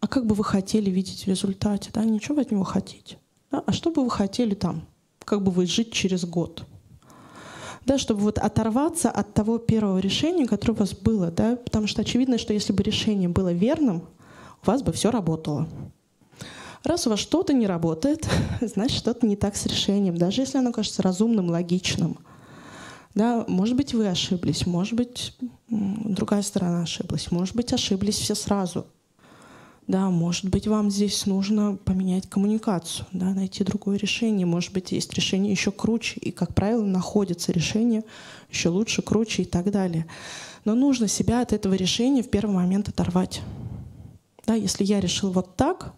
[0.00, 3.18] а как бы вы хотели видеть в результате, да, ничего вы от него хотите.
[3.50, 3.62] Да?
[3.64, 4.86] А что бы вы хотели там,
[5.24, 6.64] как бы вы жить через год?
[7.86, 12.02] Да, чтобы вот оторваться от того первого решения, которое у вас было, да, потому что
[12.02, 14.02] очевидно, что если бы решение было верным,
[14.64, 15.68] у вас бы все работало.
[16.82, 18.28] Раз у вас что-то не работает,
[18.60, 22.18] значит, что-то не так с решением, даже если оно кажется разумным, логичным.
[23.14, 25.36] Да, может быть, вы ошиблись, может быть,
[25.68, 28.86] другая сторона ошиблась, может быть, ошиблись все сразу.
[29.86, 34.44] Да, может быть, вам здесь нужно поменять коммуникацию, да, найти другое решение.
[34.44, 38.02] Может быть, есть решение еще круче, и, как правило, находится решение
[38.50, 40.06] еще лучше, круче и так далее.
[40.64, 43.42] Но нужно себя от этого решения в первый момент оторвать.
[44.44, 45.92] Да, если я решил вот так,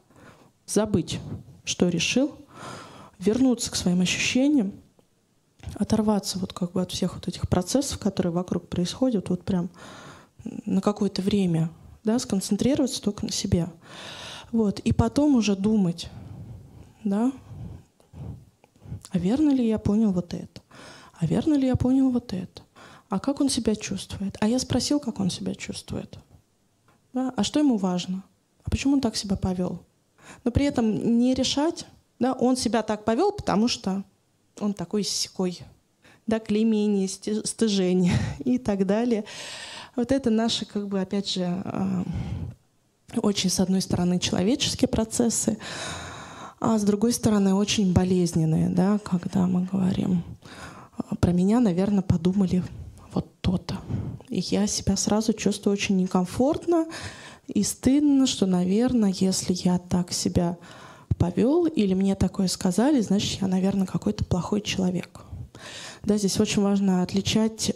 [0.67, 1.19] забыть,
[1.65, 2.35] что решил,
[3.19, 4.73] вернуться к своим ощущениям,
[5.75, 9.71] оторваться вот как бы от всех вот этих процессов, которые вокруг происходят, вот прям
[10.67, 11.71] на какое-то время,
[12.09, 13.69] да, сконцентрироваться только на себе.
[14.51, 14.79] Вот.
[14.79, 16.09] И потом уже думать,
[17.05, 17.33] да,
[19.11, 20.63] а верно ли я понял вот это?
[21.21, 22.63] А верно ли я понял вот это?
[23.11, 24.39] А как он себя чувствует?
[24.41, 26.19] А я спросил, как он себя чувствует.
[27.13, 27.35] Да?
[27.37, 28.25] А что ему важно?
[28.65, 29.83] А почему он так себя повел?
[30.45, 31.85] Но при этом не решать,
[32.19, 34.03] да, он себя так повел, потому что
[34.61, 35.59] он такой секой,
[36.27, 38.15] да, клеймение, стыжение
[38.47, 39.25] и так далее.
[39.99, 42.05] Вот это наши, как бы, опять же, а,
[43.17, 45.59] очень, с одной стороны, человеческие процессы,
[46.61, 50.23] а с другой стороны, очень болезненные, да, когда мы говорим
[50.97, 52.63] а, про меня, наверное, подумали
[53.13, 53.79] вот то-то.
[54.29, 56.87] И я себя сразу чувствую очень некомфортно
[57.49, 60.59] и стыдно, что, наверное, если я так себя
[61.17, 65.23] повел или мне такое сказали, значит, я, наверное, какой-то плохой человек.
[66.05, 67.73] Да, здесь очень важно отличать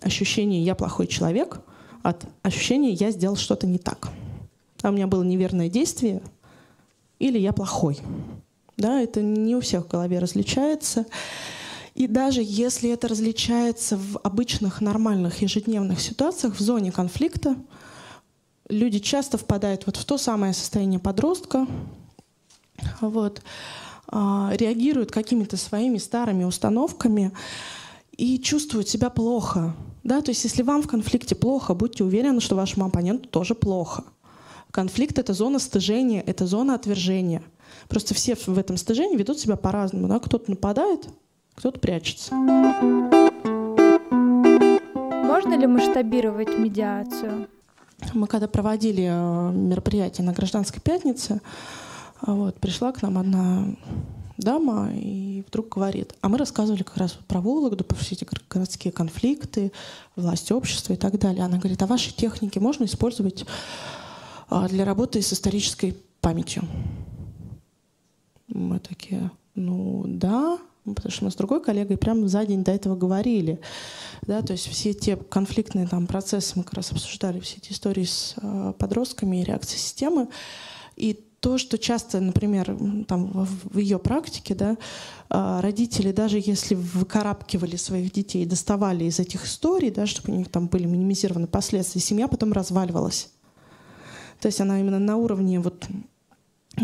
[0.00, 1.60] ощущение «я плохой человек»
[2.02, 4.08] от ощущения «я сделал что-то не так».
[4.82, 6.22] А у меня было неверное действие
[7.18, 7.98] или «я плохой».
[8.76, 11.06] Да, это не у всех в голове различается.
[11.94, 17.56] И даже если это различается в обычных нормальных ежедневных ситуациях, в зоне конфликта,
[18.68, 21.66] люди часто впадают вот в то самое состояние подростка,
[23.00, 23.40] вот,
[24.08, 27.32] а, реагируют какими-то своими старыми установками,
[28.16, 29.74] и чувствуют себя плохо.
[30.02, 30.20] Да?
[30.20, 34.04] То есть если вам в конфликте плохо, будьте уверены, что вашему оппоненту тоже плохо.
[34.70, 37.42] Конфликт— это зона стыжения, это зона отвержения.
[37.88, 40.08] Просто все в этом стыжении ведут себя по-разному.
[40.08, 40.18] Да?
[40.18, 41.08] Кто-то нападает,
[41.54, 42.34] кто-то прячется.
[45.24, 47.48] Можно ли масштабировать медиацию?
[48.12, 51.40] Мы когда проводили э, мероприятие на Гражданской пятнице,
[52.20, 53.64] вот, пришла к нам одна
[54.36, 58.92] дама и вдруг говорит, а мы рассказывали как раз про Вологду, про все эти городские
[58.92, 59.72] конфликты,
[60.14, 61.44] власть общества и так далее.
[61.44, 63.44] Она говорит, а ваши техники можно использовать
[64.48, 66.64] а, для работы с исторической памятью?
[68.48, 70.58] Мы такие, ну да,
[70.94, 73.60] потому что мы с другой коллегой прямо за день до этого говорили.
[74.22, 78.04] Да, то есть все те конфликтные там процессы, мы как раз обсуждали все эти истории
[78.04, 80.28] с э, подростками и реакции системы.
[80.96, 82.76] И то, что часто, например,
[83.06, 84.76] там, в ее практике, да,
[85.28, 90.48] а, родители, даже если выкарабкивали своих детей, доставали из этих историй, да, чтобы у них
[90.50, 93.30] там были минимизированы последствия, семья потом разваливалась.
[94.40, 95.86] То есть она именно на уровне вот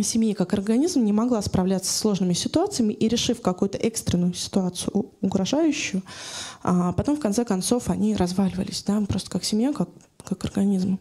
[0.02, 6.02] семьи как организм не могла справляться с сложными ситуациями и решив какую-то экстренную ситуацию угрожающую,
[6.62, 9.90] а потом в конце концов они разваливались, да, просто как семья, как,
[10.24, 10.98] как организм.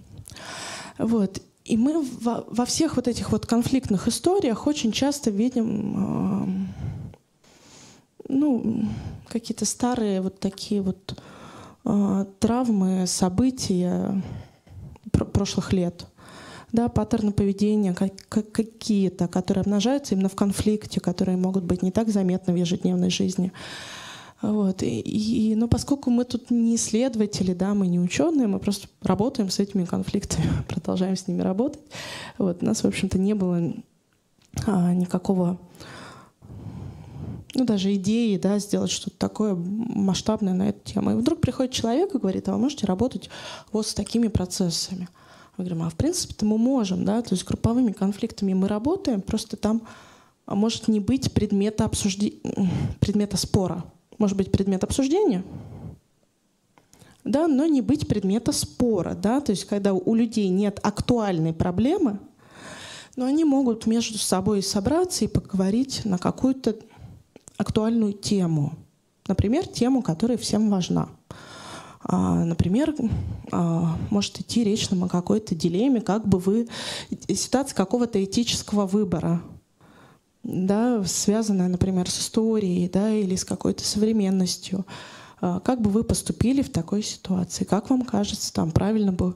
[0.97, 1.41] Вот.
[1.71, 6.67] И мы во, во всех вот этих вот конфликтных историях очень часто видим
[8.27, 8.89] э, ну,
[9.29, 11.17] какие-то старые вот такие вот
[11.85, 14.21] э, травмы, события
[15.13, 16.07] пр прошлых лет.
[16.73, 21.91] Да, паттерны поведения как, как, какие-то, которые обнажаются именно в конфликте, которые могут быть не
[21.91, 23.53] так заметны в ежедневной жизни.
[24.41, 24.81] Вот.
[24.81, 29.49] И, и, но поскольку мы тут не исследователи, да, мы не ученые, мы просто работаем
[29.49, 31.81] с этими конфликтами, продолжаем с ними работать.
[32.37, 32.61] Вот.
[32.61, 33.73] У нас, в общем-то, не было
[34.65, 35.59] а, никакого
[37.53, 41.11] ну, даже идеи, да, сделать что-то такое масштабное на эту тему.
[41.11, 43.29] И вдруг приходит человек и говорит, а вы можете работать
[43.71, 45.07] вот с такими процессами.
[45.57, 49.57] Мы говорим, а в принципе-то мы можем, да, то есть групповыми конфликтами мы работаем, просто
[49.57, 49.81] там
[50.47, 52.39] может не быть предмета обсуждения,
[52.99, 53.83] предмета спора
[54.21, 55.43] может быть предмет обсуждения,
[57.23, 59.15] да, но не быть предмета спора.
[59.15, 59.41] Да?
[59.41, 62.19] То есть когда у людей нет актуальной проблемы,
[63.15, 66.75] но они могут между собой собраться и поговорить на какую-то
[67.57, 68.73] актуальную тему.
[69.27, 71.09] Например, тему, которая всем важна.
[72.03, 72.95] А, например,
[73.51, 76.67] а, может идти речь там о какой-то дилемме, как бы вы
[77.27, 79.41] ситуация какого-то этического выбора,
[80.43, 84.85] да, связанная, например, с историей, да, или с какой-то современностью.
[85.39, 87.63] А, как бы вы поступили в такой ситуации?
[87.63, 89.35] Как вам кажется, там правильно бы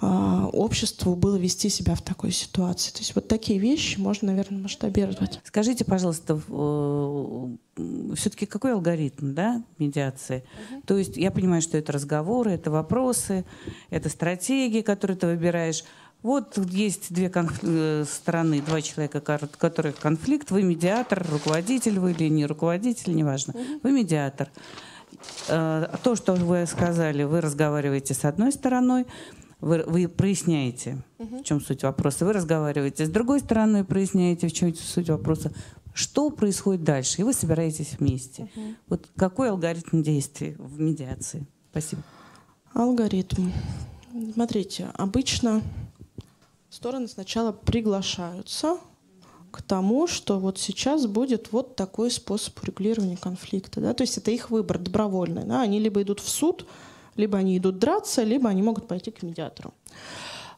[0.00, 2.90] а, обществу было вести себя в такой ситуации.
[2.92, 5.40] То есть вот такие вещи можно, наверное, масштабировать.
[5.44, 6.40] Скажите, пожалуйста,
[8.14, 10.44] все-таки какой алгоритм да, медиации?
[10.70, 10.82] Угу.
[10.86, 13.44] То есть я понимаю, что это разговоры, это вопросы,
[13.90, 15.84] это стратегии, которые ты выбираешь.
[16.24, 17.58] Вот есть две конф...
[17.62, 20.50] Э, стороны, два человека, у которых конфликт.
[20.50, 23.52] Вы медиатор, руководитель вы или не руководитель, неважно.
[23.82, 24.48] Вы медиатор.
[25.48, 29.06] Э, то, что вы сказали, вы разговариваете с одной стороной,
[29.60, 32.24] вы, вы проясняете, в чем суть вопроса.
[32.24, 35.52] Вы разговариваете с другой стороной, проясняете, в чем суть вопроса.
[35.92, 37.20] Что происходит дальше?
[37.20, 38.48] И вы собираетесь вместе.
[38.56, 38.74] Угу.
[38.88, 41.46] Вот какой алгоритм действий в медиации?
[41.70, 42.02] Спасибо.
[42.72, 43.50] Алгоритм.
[44.32, 45.60] Смотрите, обычно
[46.74, 48.78] стороны сначала приглашаются
[49.50, 53.80] к тому, что вот сейчас будет вот такой способ регулирования конфликта.
[53.80, 53.94] Да?
[53.94, 55.44] То есть это их выбор добровольный.
[55.44, 55.62] Да?
[55.62, 56.66] Они либо идут в суд,
[57.14, 59.72] либо они идут драться, либо они могут пойти к медиатору.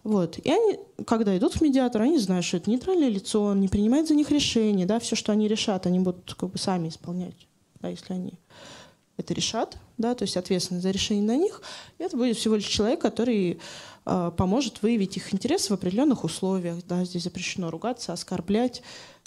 [0.03, 0.39] Вот.
[0.39, 4.09] И они, когда идут к медиатору, они знают, что это нейтральное лицо, он не принимает
[4.09, 7.49] за них решения, да, все, что они решат, они будут как бы сами исполнять,
[7.81, 8.35] да, если они
[9.17, 11.61] это решат, да, то есть ответственность за решение на них,
[11.99, 13.59] и это будет всего лишь человек, который
[14.37, 18.83] поможет выявить их интересы в определенных условиях, да, здесь запрещено ругаться, оскорблять,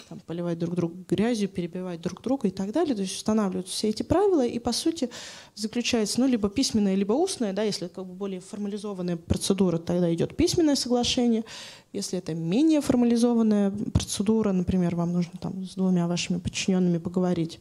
[0.08, 2.96] там, поливать друг друга грязью, перебивать друг друга и так далее.
[2.96, 5.10] То есть устанавливаются все эти правила, и по сути
[5.54, 7.52] заключается ну, либо письменное, либо устное.
[7.52, 11.44] Да, если как бы более формализованная процедура, тогда идет письменное соглашение.
[11.92, 17.60] Если это менее формализованная процедура, например, вам нужно там, с двумя вашими подчиненными поговорить.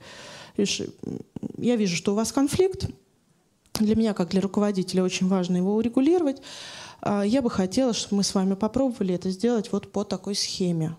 [0.57, 2.89] Я вижу, что у вас конфликт.
[3.81, 6.43] Для меня, как для руководителя, очень важно его урегулировать.
[7.01, 10.97] А, я бы хотела, чтобы мы с вами попробовали это сделать вот по такой схеме.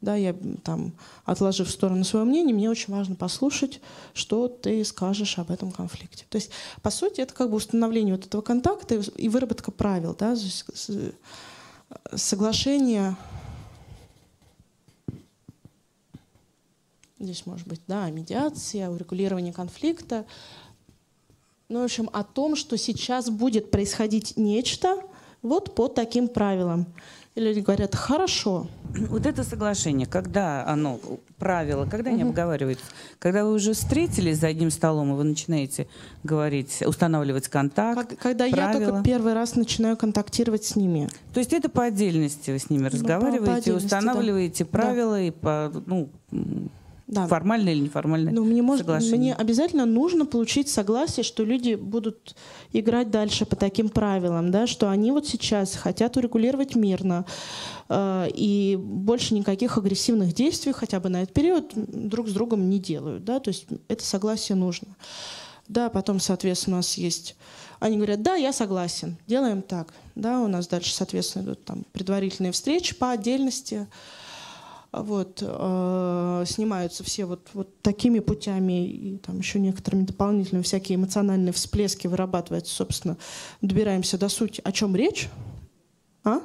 [0.00, 0.92] Да, я там,
[1.26, 3.82] отложив в сторону свое мнение, мне очень важно послушать,
[4.14, 6.24] что ты скажешь об этом конфликте.
[6.30, 6.50] То есть,
[6.80, 10.36] по сути, это как бы установление вот этого контакта и выработка правил, да,
[12.14, 13.16] соглашение
[17.20, 20.24] здесь может быть, да, медиация, урегулирование конфликта,
[21.70, 24.96] ну, в общем, о том, что сейчас будет происходить нечто
[25.40, 26.86] вот по таким правилам.
[27.36, 28.66] И люди говорят, хорошо.
[29.08, 30.98] Вот это соглашение, когда оно,
[31.38, 32.84] правило, когда они обговариваются?
[33.20, 35.86] Когда вы уже встретились за одним столом, и вы начинаете
[36.24, 38.80] говорить, устанавливать контакт, как, Когда правила.
[38.80, 41.08] я только первый раз начинаю контактировать с ними.
[41.32, 44.70] То есть это по отдельности вы с ними разговариваете, ну, по, по устанавливаете да.
[44.70, 45.20] правила да.
[45.20, 46.08] и по, ну,
[47.10, 47.26] да.
[47.26, 52.36] Формально или неформально ну, мне, может, мне обязательно нужно получить согласие, что люди будут
[52.72, 57.26] играть дальше по таким правилам, да, что они вот сейчас хотят урегулировать мирно
[57.88, 62.78] э, и больше никаких агрессивных действий хотя бы на этот период друг с другом не
[62.78, 63.24] делают.
[63.24, 64.94] Да, то есть это согласие нужно.
[65.66, 67.34] Да, потом, соответственно, у нас есть...
[67.80, 69.92] Они говорят, да, я согласен, делаем так.
[70.14, 73.88] Да, у нас дальше, соответственно, идут там предварительные встречи по отдельности
[74.92, 81.52] вот, э, снимаются все вот, вот такими путями и там еще некоторыми дополнительными всякие эмоциональные
[81.52, 83.16] всплески вырабатываются, собственно,
[83.60, 84.60] добираемся до сути.
[84.64, 85.28] О чем речь?
[86.24, 86.40] А?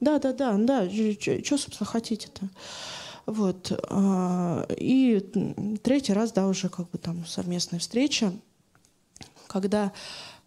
[0.00, 0.88] Да, да, да, да.
[0.88, 2.48] Что, собственно, хотите-то?
[3.26, 3.72] Вот.
[3.90, 5.18] Э, и
[5.82, 8.32] третий раз, да, уже как бы там совместная встреча,
[9.48, 9.92] когда,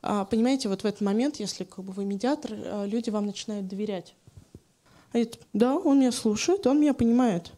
[0.02, 3.68] э, понимаете, вот в этот момент, если как бы вы медиатор, э, люди вам начинают
[3.68, 4.14] доверять.
[5.12, 7.52] Говорит, да, он меня слушает, он меня понимает.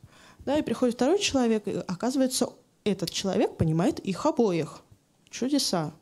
[0.45, 2.49] Да, и приходит второй человек, и оказывается,
[2.83, 4.81] этот человек понимает их обоих.
[5.29, 5.93] Чудеса.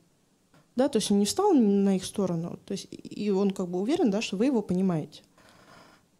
[0.75, 3.81] Да, то есть он не встал на их сторону, то есть и он как бы
[3.81, 5.23] уверен, да, что вы его понимаете.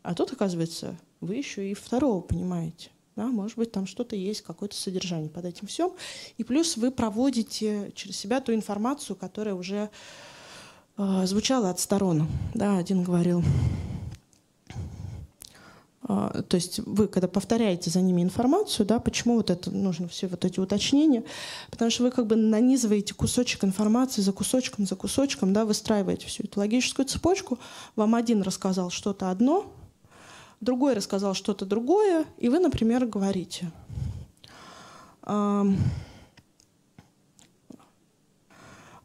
[0.02, 2.90] А тут, оказывается, вы еще и второго понимаете.
[3.16, 5.92] Да, может быть, там что-то есть, какое-то содержание под этим всем.
[6.38, 9.90] И плюс вы проводите через себя ту информацию, которая уже
[10.98, 12.28] э, звучала от сторон.
[12.54, 13.44] Да, один говорил,
[16.08, 20.46] то есть вы, когда повторяете за ними информацию, да, почему вот это нужно все вот
[20.46, 21.26] эти уточнения,
[21.70, 26.44] потому что вы как бы нанизываете кусочек информации за кусочком, за кусочком, да, выстраиваете всю
[26.44, 27.60] эту логическую цепочку.
[27.98, 29.66] Вам один рассказал что-то одно,
[30.62, 33.70] другой рассказал что-то другое, и вы, например, говорите.
[35.26, 35.76] Вы,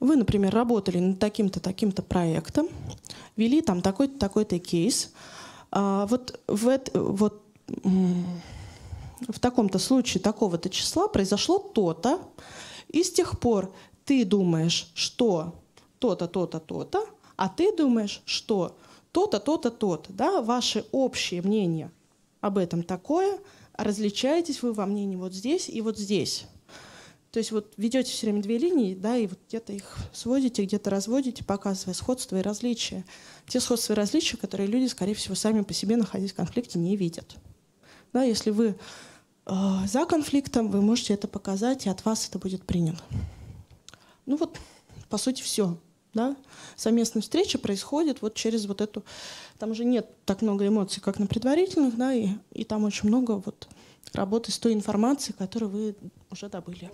[0.00, 2.68] например, работали над таким-то, таким-то проектом,
[3.34, 5.12] вели там такой-то, такой-то кейс,
[5.72, 7.42] а, вот, в вот
[9.28, 12.20] в таком-то случае такого-то числа произошло то-то,
[12.88, 13.72] и с тех пор
[14.04, 15.54] ты думаешь, что
[15.98, 17.06] то-то, то-то, то-то,
[17.36, 18.76] а ты думаешь, что
[19.12, 20.12] то-то, то-то, то-то.
[20.12, 20.42] Да?
[20.42, 21.90] Ваши общие мнения
[22.40, 23.38] об этом такое,
[23.74, 26.46] различаетесь вы во мнении вот здесь и вот здесь.
[27.30, 30.90] То есть вот ведете все время две линии, да, и вот где-то их сводите, где-то
[30.90, 33.06] разводите, показывая сходство и различия.
[33.46, 36.96] Те сходства и различия, которые люди, скорее всего, сами по себе, находясь в конфликте, не
[36.96, 37.36] видят.
[38.12, 38.76] Да, если вы
[39.46, 39.52] э,
[39.86, 43.02] за конфликтом, вы можете это показать, и от вас это будет принято.
[44.26, 44.58] Ну вот,
[45.08, 45.76] по сути, все.
[46.14, 46.36] Да?
[46.76, 49.04] Совместная встреча происходит вот через вот эту...
[49.58, 53.32] Там уже нет так много эмоций, как на предварительных, да, и, и там очень много
[53.32, 53.68] вот
[54.12, 55.94] работы с той информацией, которую вы
[56.30, 56.90] уже добыли.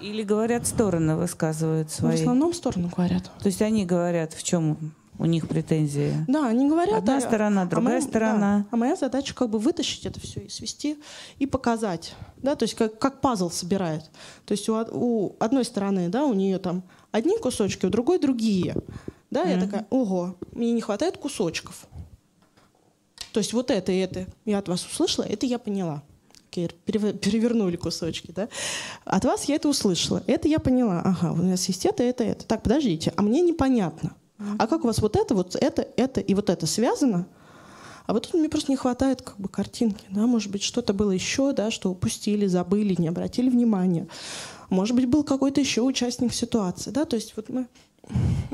[0.00, 2.16] Или говорят стороны, высказывают свои?
[2.16, 3.24] В основном стороны говорят.
[3.38, 6.12] То есть они говорят, в чем у них претензии?
[6.28, 6.98] Да, они говорят.
[6.98, 8.58] Одна а, сторона, другая а моя, сторона.
[8.58, 10.98] Да, а моя задача как бы вытащить это все и свести
[11.38, 12.14] и показать.
[12.36, 14.02] Да, то есть как, как пазл собирает.
[14.44, 16.82] То есть у, у одной стороны, да, у нее там
[17.12, 18.76] одни кусочки, у другой другие.
[19.30, 19.54] Да, mm-hmm.
[19.54, 21.86] я такая, ого, мне не хватает кусочков.
[23.32, 26.02] То есть вот это и это я от вас услышала, это я поняла
[26.84, 28.48] перевернули кусочки, да.
[29.04, 31.02] От вас я это услышала, это я поняла.
[31.04, 32.46] Ага, у нас есть это, это, это.
[32.46, 34.14] Так, подождите, а мне непонятно.
[34.58, 37.26] А как у вас вот это, вот это, это и вот это связано?
[38.06, 41.10] А вот тут мне просто не хватает как бы картинки, да, может быть, что-то было
[41.10, 44.06] еще, да, что упустили, забыли, не обратили внимания.
[44.70, 47.66] Может быть, был какой-то еще участник ситуации, да, то есть вот мы...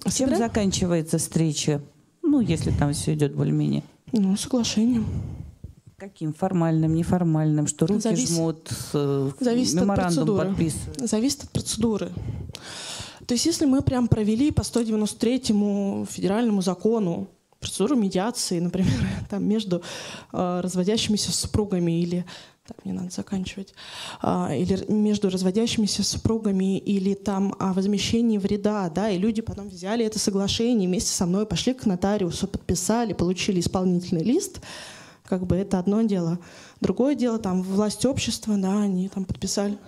[0.05, 0.39] Чем собираем...
[0.39, 1.83] заканчивается встреча?
[2.23, 3.83] Ну, если там все идет более-менее.
[4.13, 5.07] Ну, соглашением.
[6.03, 6.35] Каким?
[6.35, 7.69] Формальным, неформальным?
[7.69, 11.09] Что руки Зависит, жмут, э, зависит меморандум от подписывают?
[11.09, 12.11] Зависит от процедуры.
[13.25, 17.29] То есть если мы прям провели по 193 федеральному закону
[17.61, 18.99] процедуру медиации, например,
[19.31, 19.81] там между
[20.33, 22.25] э, разводящимися супругами или
[22.67, 23.73] так, мне надо заканчивать,
[24.21, 30.05] а, или между разводящимися супругами, или там о возмещении вреда, да, и люди потом взяли
[30.05, 34.61] это соглашение вместе со мной, пошли к нотариусу, подписали, получили исполнительный лист,
[35.25, 36.39] как бы это одно дело.
[36.81, 39.79] Другое дело, там, власть общества, да, они там подписали.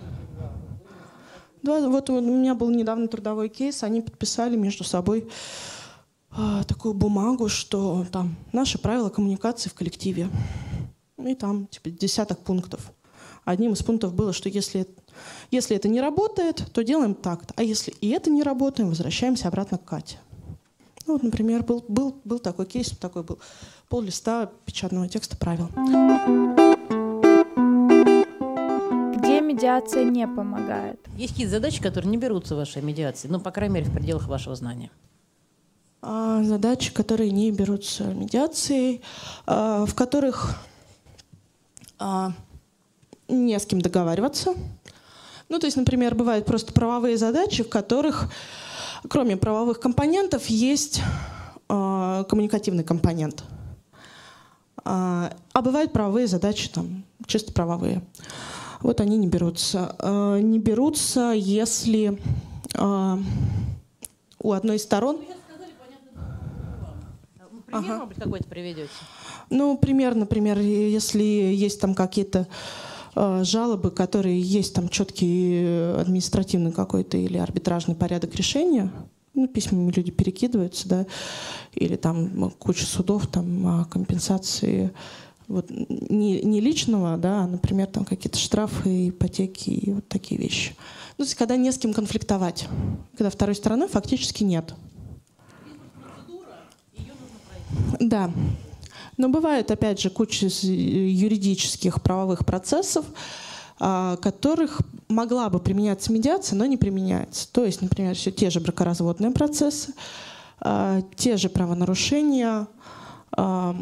[1.61, 5.27] Да, вот у меня был недавно трудовой кейс, они подписали между собой
[6.37, 10.29] э, такую бумагу, что там наши правила коммуникации в коллективе.
[11.17, 12.91] И там типа десяток пунктов.
[13.45, 14.87] Одним из пунктов было, что если,
[15.49, 17.53] если это не работает, то делаем так-то.
[17.57, 20.19] А если и это не работает, возвращаемся обратно к Кате.
[21.07, 23.39] Ну, вот, например, был, был, был такой кейс, такой был
[23.89, 25.67] пол листа печатного текста правил.
[29.17, 30.99] Где медиация не помогает?
[31.15, 34.27] Есть какие-то задачи, которые не берутся в вашей медиации, ну, по крайней мере, в пределах
[34.27, 34.89] вашего знания?
[36.01, 39.01] А, задачи, которые не берутся медиацией,
[39.45, 40.55] а, в которых
[41.99, 42.31] а,
[43.27, 44.53] не с кем договариваться.
[45.49, 48.31] Ну, то есть, например, бывают просто правовые задачи, в которых
[49.07, 51.01] кроме правовых компонентов, есть
[51.69, 53.43] э, коммуникативный компонент.
[54.83, 58.03] А, а бывают правовые задачи, там, чисто правовые.
[58.81, 59.95] Вот они не берутся.
[59.99, 62.19] Э, не берутся, если
[62.73, 63.17] э,
[64.39, 65.17] у одной из сторон...
[67.65, 67.93] Пример, ага.
[67.95, 68.89] может быть, какой-то приведете?
[69.49, 72.47] Ну, пример, например, если есть там какие-то Э,
[73.15, 78.91] жалобы, которые есть там четкий э, административный какой-то или арбитражный порядок решения,
[79.33, 81.05] ну, письмами люди перекидываются, да,
[81.73, 84.91] или там куча судов там о компенсации
[85.47, 90.75] вот не, не личного, да, а, например, там какие-то штрафы, ипотеки и вот такие вещи.
[91.17, 92.67] Ну, то есть, когда не с кем конфликтовать,
[93.15, 94.73] когда второй стороны фактически нет.
[97.99, 98.31] Да.
[99.17, 103.05] Но бывает, опять же, куча юридических правовых процессов,
[103.79, 107.51] а, которых могла бы применяться медиация, но не применяется.
[107.51, 109.93] То есть, например, все те же бракоразводные процессы,
[110.59, 112.67] а, те же правонарушения.
[113.31, 113.75] А,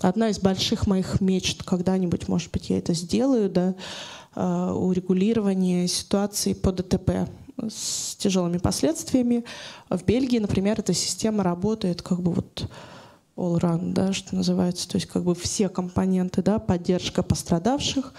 [0.00, 3.74] одна из больших моих мечт, когда-нибудь, может быть, я это сделаю, да,
[4.36, 9.44] урегулирование ситуации по ДТП с тяжелыми последствиями.
[9.90, 12.68] В Бельгии, например, эта система работает как бы вот
[13.38, 18.12] all run, да, что называется, то есть как бы все компоненты, да, поддержка пострадавших,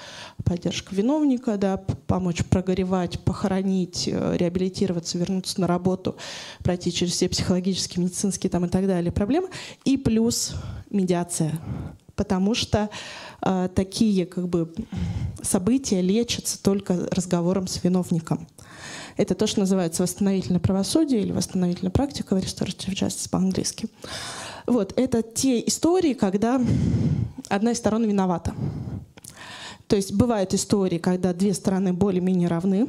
[0.45, 6.15] поддержка виновника, да, помочь прогоревать, похоронить, э, реабилитироваться, вернуться на работу,
[6.63, 9.49] пройти через все психологические, медицинские там и так далее проблемы,
[9.83, 10.55] и плюс
[10.89, 11.59] медиация,
[12.15, 12.89] потому что
[13.41, 14.73] э, такие как бы
[15.41, 18.47] события лечатся только разговором с виновником.
[19.17, 23.89] Это то, что называется восстановительное правосудие или восстановительная практика, restorative justice по-английски.
[24.69, 26.61] Вот, это те истории, когда
[27.49, 28.53] одна из сторон виновата.
[29.87, 32.87] То есть бывают истории, когда две стороны более-менее равны,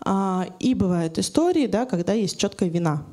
[0.00, 3.04] а, и бывают истории, да, когда есть четкая вина.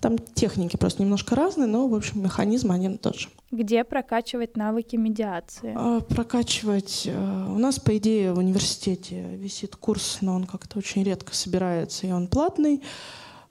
[0.00, 3.28] Там техники просто немножко разные, но, в общем, механизмы они тот же.
[3.50, 5.74] Где прокачивать навыки медиации?
[5.76, 7.02] А, прокачивать.
[7.06, 12.06] э, У нас, по идее, в университете висит курс, но он как-то очень редко собирается,
[12.06, 12.80] и он платный.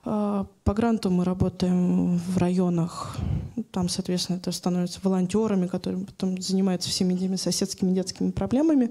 [0.04, 3.16] А, По гранту мы работаем в районах.
[3.70, 8.90] Там, соответственно, это становится волонтерами, которые потом занимаются всеми этими соседскими детскими проблемами.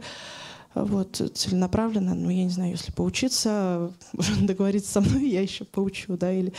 [0.74, 3.92] Вот, целенаправленно, ну, я не знаю, если поучиться,
[4.42, 6.54] договориться со мной, я еще поучу, да, или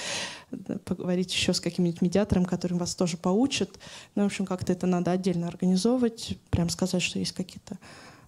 [0.85, 3.79] поговорить еще с каким-нибудь медиатором, который вас тоже поучит.
[4.15, 7.79] Ну, в общем, как-то это надо отдельно организовывать, прям сказать, что есть какие-то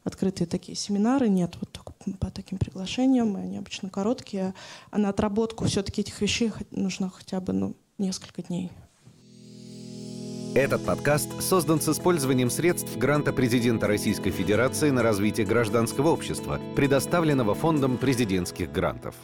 [0.05, 4.55] открытые такие семинары, нет, вот только по таким приглашениям, и они обычно короткие,
[4.91, 8.71] а на отработку все-таки этих вещей нужно хотя бы, ну, несколько дней.
[10.55, 17.55] Этот подкаст создан с использованием средств гранта президента Российской Федерации на развитие гражданского общества, предоставленного
[17.55, 19.17] Фондом президентских грантов.